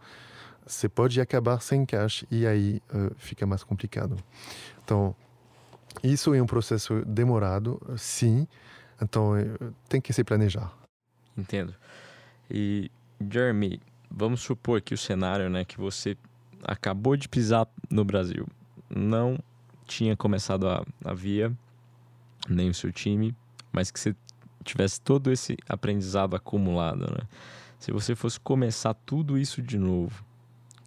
[0.66, 4.16] você pode acabar sem cash e aí uh, fica mais complicado.
[4.85, 5.14] Então,
[6.03, 8.46] isso é um processo demorado, sim.
[9.01, 10.72] Então, uh, tem que se planejar.
[11.37, 11.75] Entendo.
[12.51, 12.90] E
[13.31, 16.16] Jeremy, vamos supor que o cenário, né, que você
[16.62, 18.46] acabou de pisar no Brasil,
[18.88, 19.38] não
[19.87, 21.53] tinha começado a, a via,
[22.48, 23.35] nem o seu time,
[23.72, 24.14] mas que você
[24.64, 27.27] tivesse todo esse aprendizado acumulado, né?
[27.79, 30.25] Se você fosse começar tudo isso de novo,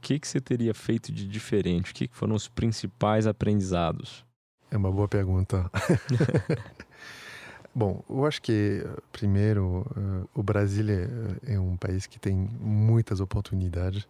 [0.06, 1.92] que, que você teria feito de diferente?
[1.92, 4.24] O que, que foram os principais aprendizados?
[4.70, 5.70] É uma boa pergunta.
[7.74, 13.20] Bom, eu acho que, primeiro, uh, o Brasil é, é, um país que tem muitas
[13.20, 14.08] oportunidades,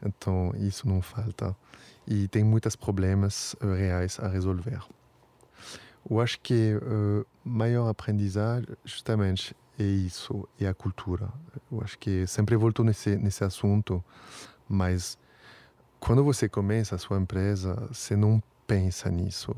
[0.00, 1.54] então isso não falta.
[2.06, 4.80] E tem muitos problemas uh, reais a resolver.
[6.08, 11.28] Eu acho que o uh, maior aprendizagem, justamente, é isso, é a cultura.
[11.72, 14.02] Eu acho que sempre volto nesse, nesse assunto,
[14.68, 15.18] mas
[16.04, 19.54] quando você começa a sua empresa, você não pensa nisso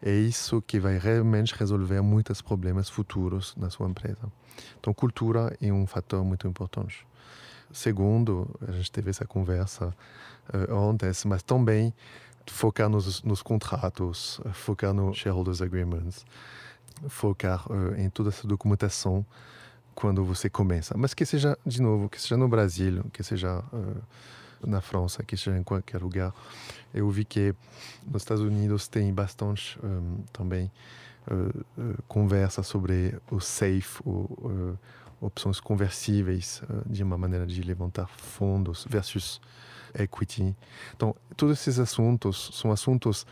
[0.00, 4.30] é isso que vai realmente resolver muitos problemas futuros na sua empresa.
[4.78, 7.06] Então, cultura é um fator muito importante.
[7.72, 9.94] Segundo, a gente teve essa conversa
[10.52, 11.92] uh, antes, mas também
[12.46, 16.24] focar nos, nos contratos, focar no shareholders agreements,
[17.08, 19.26] focar uh, em toda essa documentação
[19.94, 20.96] quando você começa.
[20.96, 24.02] Mas que seja, de novo, que seja no Brasil, que seja uh,
[24.66, 26.34] na França, que seja em qualquer lugar.
[26.92, 27.54] Eu vi que
[28.06, 30.70] nos Estados Unidos tem bastante um, também
[31.30, 34.78] uh, uh, conversa sobre o safe, o, uh,
[35.20, 39.40] opções conversíveis de uma maneira de levantar fundos versus
[39.98, 40.54] equity.
[40.94, 43.26] Então, todos esses assuntos são assuntos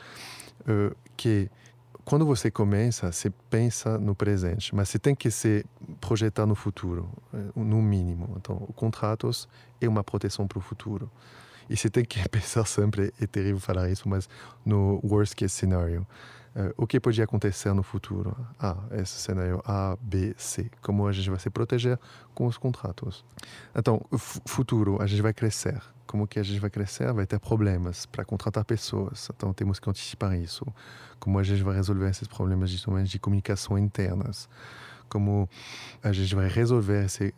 [1.16, 1.49] que
[2.07, 5.66] quando você começa, você pensa no presente, mas você tem que se
[6.00, 8.32] projetar no futuro, eh, no mínimo.
[8.36, 9.48] Então, contratos
[9.80, 11.11] é uma proteção para o futuro.
[11.68, 14.28] E você tem que pensar sempre, é terrível falar isso, mas
[14.64, 16.07] no worst case scenario.
[16.54, 18.34] Uh, o que pode acontecer no futuro?
[18.59, 20.70] Ah, esse cenário A, B, C.
[20.80, 21.98] Como a gente vai se proteger
[22.32, 23.24] com os contratos?
[23.74, 24.00] Então,
[24.46, 25.82] futuro, a gente vai crescer.
[26.07, 29.28] Como que a gente vai crescer, vai ter problemas para contratar pessoas.
[29.34, 30.64] Então temos que antecipar isso.
[31.18, 34.48] Como a gente vai resolver esses problemas justamente de comunicação internas.
[35.09, 35.48] Como
[36.02, 37.32] a gente vai resolver esse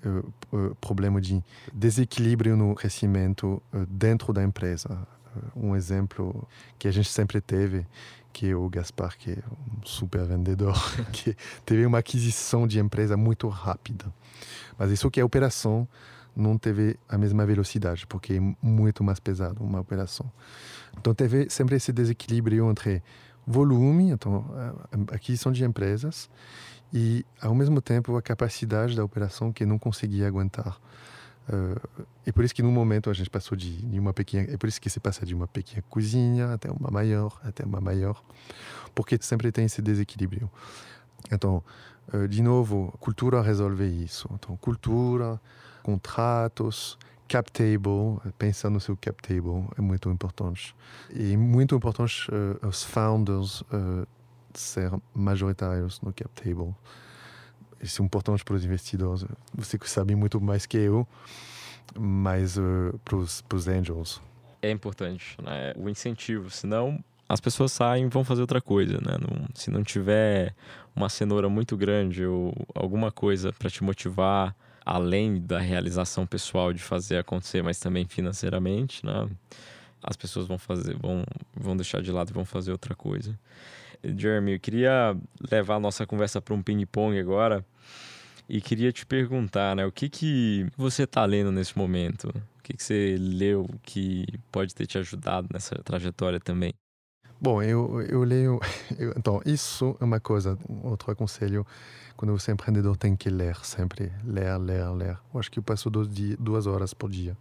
[0.53, 1.43] uh, problema de
[1.73, 5.07] desequilíbrio no crescimento uh, dentro da empresa.
[5.55, 6.47] um exemplo
[6.79, 7.87] que a gente sempre teve,
[8.33, 9.43] que é o Gaspar, que é
[9.83, 10.77] um super vendedor,
[11.13, 14.07] que teve uma aquisição de empresa muito rápida.
[14.79, 15.89] Mas isso que é operação
[16.39, 20.31] não teve a mesma velocidade, porque é muito mais pesado uma operação.
[20.97, 23.03] Então teve sempre esse desequilíbrio entre
[23.47, 24.45] volume, então
[25.13, 26.29] aquisição de empresas,
[26.93, 30.79] e ao mesmo tempo a capacidade da operação que não conseguia aguentar.
[31.49, 34.57] Uh, e por isso que no momento a gente passou de, de, uma pequena, é
[34.59, 38.23] por isso que se passa de uma pequena cozinha até uma maior, até uma maior,
[38.95, 40.51] porque sempre tem esse desequilíbrio.
[41.33, 41.65] Então,
[42.13, 44.29] uh, de novo, cultura resolve isso.
[44.35, 45.41] Então, cultura,
[45.89, 50.77] contratos, cap table, pensar no seu cap table é muito importante.
[51.15, 54.07] E muito importante uh, os founders uh,
[54.53, 56.75] ser majoritários no cap table.
[57.81, 59.25] Isso é importante para os investidores.
[59.55, 61.09] Você sabe muito mais que eu,
[61.99, 64.21] mas uh, para os angels.
[64.61, 65.73] É importante, né?
[65.75, 69.17] O incentivo, senão as pessoas saem e vão fazer outra coisa, né?
[69.19, 70.55] Não, se não tiver
[70.95, 74.55] uma cenoura muito grande ou alguma coisa para te motivar
[74.89, 79.29] além da realização pessoal de fazer acontecer, mas também financeiramente, né?
[80.03, 81.25] As pessoas vão fazer, vão,
[81.55, 83.39] vão deixar de lado e vão fazer outra coisa.
[84.03, 85.15] Jeremy, eu queria
[85.51, 87.63] levar a nossa conversa para um ping-pong agora
[88.49, 89.85] e queria te perguntar, né?
[89.85, 92.29] O que que você está lendo nesse momento?
[92.59, 96.73] O que que você leu que pode ter te ajudado nessa trajetória também?
[97.41, 98.61] Bom, eu, eu leio.
[98.99, 101.65] Eu, então, isso é uma coisa, outro aconselho.
[102.17, 104.11] Quando você é empreendedor, tem que ler sempre.
[104.25, 105.19] Ler, ler, ler.
[105.33, 107.37] Eu acho que eu passo dois duas horas por dia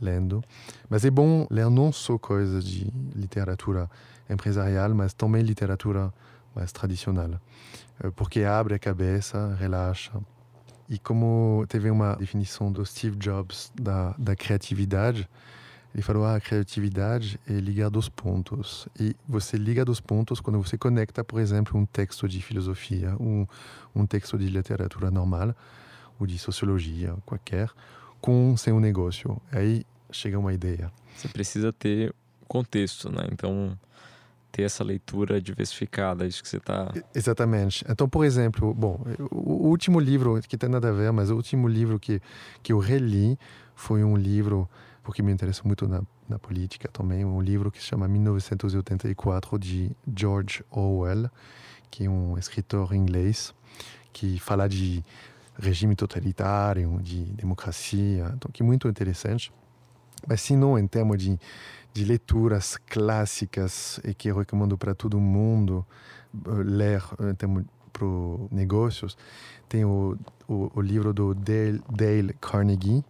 [0.00, 0.42] lendo.
[0.88, 3.88] Mas é bom ler não só coisas de literatura
[4.28, 6.12] empresarial, mas também literatura
[6.54, 7.40] mais tradicional.
[8.02, 10.12] Eh, porque abre a cabeça, relaxa.
[10.88, 15.28] E como teve uma definição do Steve Jobs da, da criatividade,
[15.94, 18.88] ele falou: ah, a criatividade é ligar dos pontos.
[18.98, 23.46] E você liga dos pontos quando você conecta, por exemplo, um texto de filosofia, um,
[23.94, 25.54] um texto de literatura normal,
[26.18, 27.70] ou de sociologia, qualquer,
[28.20, 29.40] com seu negócio.
[29.50, 30.92] Aí chega uma ideia.
[31.16, 32.14] Você precisa ter
[32.46, 33.26] contexto, né?
[33.32, 33.76] Então,
[34.52, 36.92] ter essa leitura diversificada, isso que você está.
[37.14, 37.84] Exatamente.
[37.88, 41.68] Então, por exemplo, bom, o último livro, que tem nada a ver, mas o último
[41.68, 42.20] livro que,
[42.62, 43.38] que eu reli
[43.74, 44.68] foi um livro
[45.02, 49.90] porque me interessa muito na, na política também, um livro que se chama 1984 de
[50.16, 51.30] George Orwell,
[51.90, 53.54] que é um escritor inglês
[54.12, 55.04] que fala de
[55.58, 59.52] regime totalitário, de democracia, então que é muito interessante.
[60.26, 61.38] Mas se não em termos de,
[61.92, 65.86] de leituras clássicas e que eu recomendo para todo mundo
[66.46, 68.06] uh, ler em termos para
[68.50, 69.16] negócios,
[69.68, 70.16] tem o,
[70.48, 73.04] o, o livro do Dale, Dale Carnegie,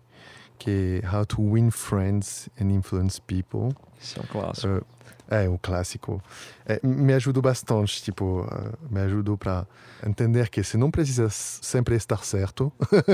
[0.60, 3.74] que é How to Win Friends and Influence People.
[4.00, 4.68] Isso é um clássico.
[4.68, 4.84] Uh,
[5.30, 6.22] é um clássico.
[6.66, 9.66] É, me ajudou bastante, tipo, uh, me ajudou para
[10.06, 12.70] entender que você não precisa sempre estar certo.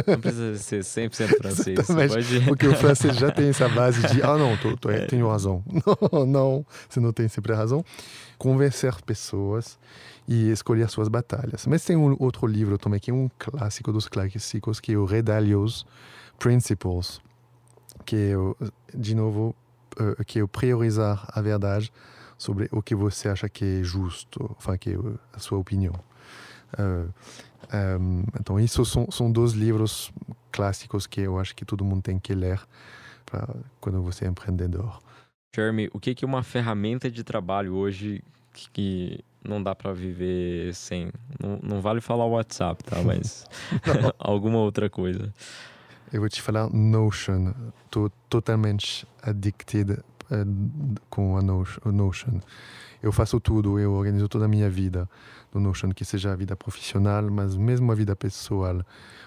[0.06, 1.86] Não precisa ser 100% francês.
[1.86, 2.40] Pode...
[2.46, 5.06] Porque o francês já tem essa base de, ah, não, tô, tô, é.
[5.06, 5.62] tenho razão.
[6.12, 7.84] Não, não, você não tem sempre razão.
[8.38, 9.78] Convencer pessoas
[10.26, 11.66] e escolher suas batalhas.
[11.66, 15.04] Mas tem um outro livro também que é um clássico dos clássicos, que é o
[15.04, 15.86] Redalios
[16.38, 17.20] Principles
[18.06, 19.54] que é, de novo,
[20.00, 21.92] uh, que é priorizar a verdade
[22.38, 24.98] sobre o que você acha que é justo, enfin, que é
[25.32, 25.94] a sua opinião.
[26.78, 27.12] Uh,
[28.00, 30.12] um, então, isso são, são dois livros
[30.52, 32.60] clássicos que eu acho que todo mundo tem que ler
[33.24, 33.48] pra,
[33.80, 35.00] quando você é empreendedor.
[35.54, 38.22] Jeremy, o que é uma ferramenta de trabalho hoje
[38.72, 41.10] que não dá para viver sem?
[41.40, 43.02] Não, não vale falar o WhatsApp, tá?
[43.02, 43.46] Mas
[44.18, 45.32] alguma outra coisa.
[46.12, 47.52] Eu vou te falar Notion.
[47.84, 52.40] Estou totalmente addicted uh, com a Notion.
[53.02, 55.08] Eu faço tudo, eu organizo toda a minha vida
[55.52, 58.82] no Notion, que seja a vida profissional, mas mesmo a vida pessoal.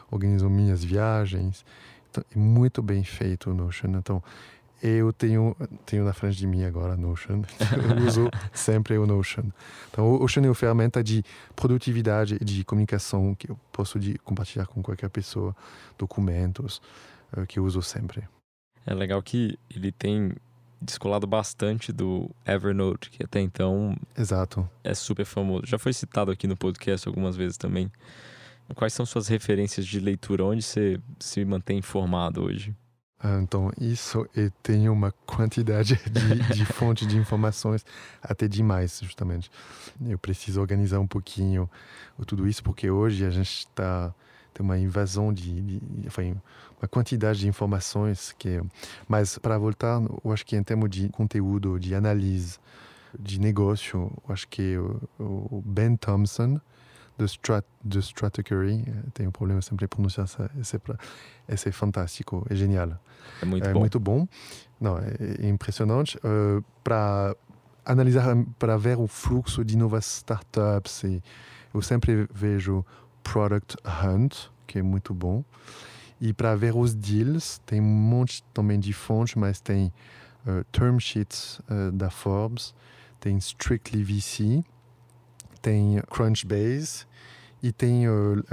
[0.09, 1.65] Organizo minhas viagens.
[2.09, 3.89] Então, é muito bem feito o Notion.
[3.97, 4.23] Então,
[4.81, 5.55] eu tenho,
[5.85, 7.41] tenho na frente de mim agora Notion.
[7.99, 9.45] Eu uso sempre o Notion.
[9.91, 11.23] Então, o Notion é uma ferramenta de
[11.55, 15.55] produtividade e de comunicação que eu posso de, compartilhar com qualquer pessoa,
[15.97, 16.81] documentos
[17.35, 18.23] uh, que eu uso sempre.
[18.85, 20.33] É legal que ele tem
[20.81, 24.67] descolado bastante do Evernote, que até então Exato.
[24.83, 25.65] é super famoso.
[25.65, 27.91] Já foi citado aqui no podcast algumas vezes também.
[28.75, 30.45] Quais são suas referências de leitura?
[30.45, 32.73] Onde você se mantém informado hoje?
[33.41, 37.85] Então, isso e tem uma quantidade de, de fontes de informações
[38.21, 39.51] até demais, justamente.
[40.05, 41.69] Eu preciso organizar um pouquinho
[42.25, 44.13] tudo isso, porque hoje a gente está
[44.53, 46.35] tem uma invasão de, de, enfim,
[46.81, 48.61] uma quantidade de informações que
[49.07, 52.57] mas para voltar eu acho que em termos de conteúdo de análise
[53.17, 56.59] de negócio eu acho que o, o Ben Thompson
[57.19, 60.81] do Strat, do Stratechery tenho um problema sempre em pronunciar essa, esse,
[61.47, 62.97] esse é fantástico é genial
[63.41, 63.79] é muito é bom.
[63.79, 64.27] muito bom.
[64.79, 65.13] Não é,
[65.45, 67.35] é impressionante uh, para
[67.85, 71.21] analisar para ver o fluxo de novas startups e
[71.73, 72.85] eu sempre vejo
[73.21, 75.43] Product Hunt, que é muito bom.
[76.21, 79.91] E para ver os deals, tem um monte também de fontes, mas tem
[80.45, 82.73] uh, term sheets uh, da Forbes,
[83.19, 84.63] tem Strictly VC,
[85.61, 87.05] tem Crunchbase
[87.61, 88.43] e tem o,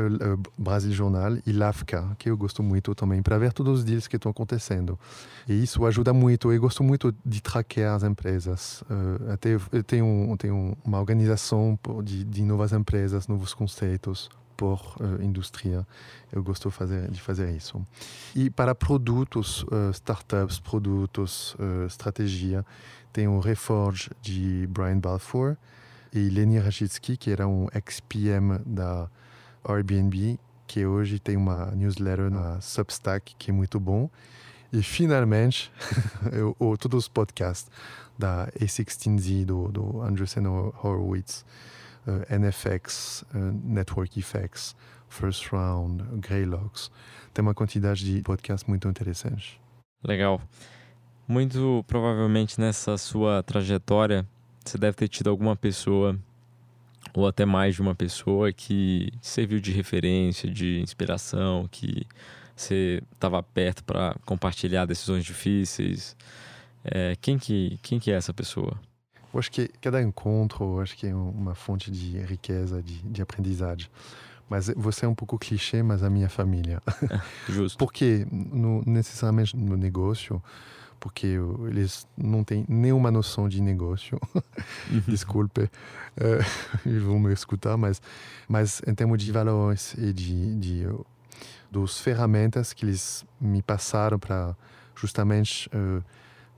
[0.59, 4.17] Brasil Jornal e Lafka, que eu gosto muito também, para ver todos os deals que
[4.17, 4.99] estão acontecendo.
[5.49, 6.53] E isso ajuda muito.
[6.53, 8.83] Eu gosto muito de traquear as empresas.
[8.83, 10.51] Uh, até tem, um, tem
[10.85, 15.87] uma organização de, de novas empresas, novos conceitos por uh, indústria.
[16.33, 17.81] Eu gosto fazer, de fazer isso.
[18.35, 22.67] E para produtos, uh, startups, produtos, estratégia,
[23.13, 25.57] tem o Reforge de Brian Balfour
[26.13, 29.11] e Leni Rachitsky, que era um ex-PM da
[29.65, 34.11] Airbnb, que hoje tem uma newsletter na Substack, que é muito bom.
[34.73, 35.73] E finalmente,
[36.33, 37.71] eu, ou todos os podcasts
[38.19, 41.45] da A16Z, do, do Andreessen Horowitz,
[42.07, 44.75] uh, NFX, uh, Network Effects,
[45.09, 46.91] First Round, Greylocks.
[47.33, 49.59] Tem uma quantidade de podcasts muito interessantes.
[50.03, 50.41] Legal.
[51.29, 54.27] Muito provavelmente nessa sua trajetória,
[54.71, 56.19] você deve ter tido alguma pessoa,
[57.15, 62.07] ou até mais de uma pessoa, que serviu de referência, de inspiração, que
[62.55, 66.17] você estava perto para compartilhar decisões difíceis.
[66.85, 68.79] É, quem, que, quem que é essa pessoa?
[69.33, 73.89] Eu acho que cada encontro, acho que é uma fonte de riqueza, de, de aprendizagem.
[74.49, 76.81] Mas você é um pouco clichê, mas a minha família.
[77.49, 77.77] Justo.
[77.77, 80.43] porque no, necessariamente no negócio,
[81.07, 81.39] porque
[81.69, 84.19] eles não têm nenhuma noção de negócio.
[84.35, 85.03] Uhum.
[85.07, 85.71] Desculpe, uh,
[86.85, 88.03] eles vão me escutar, mas,
[88.49, 90.89] mas em termos de valores e de, de
[91.71, 94.57] dos ferramentas que eles me passaram para
[94.97, 96.03] justamente uh,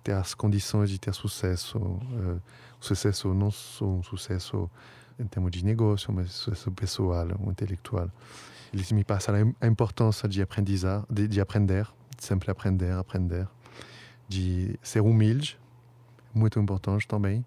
[0.02, 1.76] ter as condições de ter sucesso.
[1.76, 2.40] Uh,
[2.80, 4.70] sucesso não só um sucesso
[5.18, 8.10] em termos de negócio, mas sucesso pessoal, intelectual.
[8.72, 11.86] Eles me passaram a importância de aprendizar, de, de aprender,
[12.16, 13.46] de sempre aprender, aprender,
[14.28, 15.58] de ser humilde,
[16.34, 17.44] muito importante também,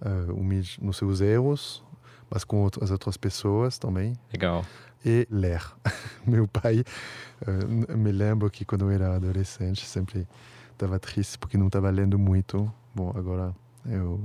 [0.00, 1.84] uh, humilde nos seus erros,
[2.30, 4.14] mas com as outras pessoas também.
[4.32, 4.64] Legal.
[5.04, 5.62] E ler.
[6.26, 6.82] Meu pai,
[7.46, 10.26] uh, me lembro que quando eu era adolescente, sempre
[10.72, 12.72] estava triste porque não estava lendo muito.
[12.94, 13.54] Bom, agora
[13.84, 14.20] eu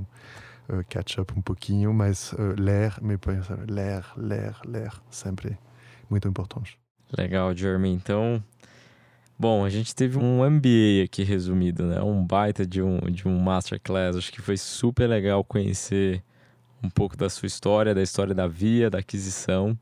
[0.70, 3.18] uh, catch up um pouquinho, mas uh, ler, me
[3.68, 5.58] ler, ler, ler, sempre
[6.10, 6.80] muito importante.
[7.18, 7.92] Legal, Jeremy.
[7.92, 8.44] Então,
[9.42, 12.00] bom, a gente teve um MBA aqui resumido, né?
[12.00, 14.16] Um baita de um, de um masterclass.
[14.16, 16.22] Acho que foi super legal conhecer
[16.84, 19.76] um pouco da sua história, da história da Via, da aquisição.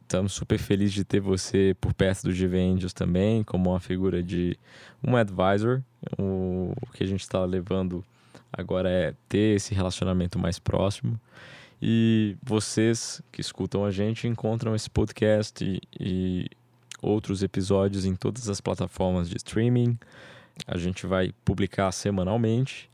[0.00, 4.22] Estamos super felizes de ter você por perto do GV Angels também, como uma figura
[4.22, 4.58] de
[5.06, 5.82] um advisor.
[6.18, 8.02] O que a gente está levando
[8.50, 11.20] agora é ter esse relacionamento mais próximo.
[11.82, 16.46] E vocês que escutam a gente encontram esse podcast e, e
[17.02, 19.98] outros episódios em todas as plataformas de streaming.
[20.66, 22.88] A gente vai publicar semanalmente.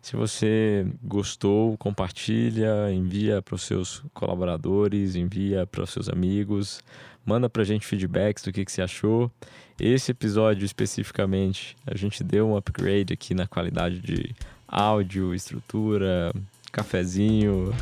[0.00, 6.80] Se você gostou, compartilha, envia para os seus colaboradores, envia para os seus amigos,
[7.26, 9.30] manda para a gente feedbacks do que, que você achou.
[9.78, 14.34] Esse episódio especificamente, a gente deu um upgrade aqui na qualidade de
[14.66, 16.32] áudio, estrutura,
[16.70, 17.74] cafezinho.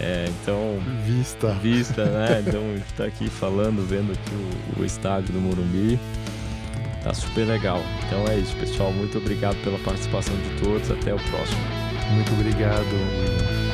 [0.00, 0.78] É, então.
[1.04, 1.52] Vista.
[1.54, 2.44] Vista, né?
[2.46, 4.34] Então, está aqui falando, vendo aqui
[4.78, 5.98] o, o estádio do Morumbi.
[7.02, 7.80] Tá super legal.
[8.06, 8.92] Então é isso, pessoal.
[8.92, 10.90] Muito obrigado pela participação de todos.
[10.90, 11.60] Até o próximo.
[12.12, 13.65] Muito obrigado, William.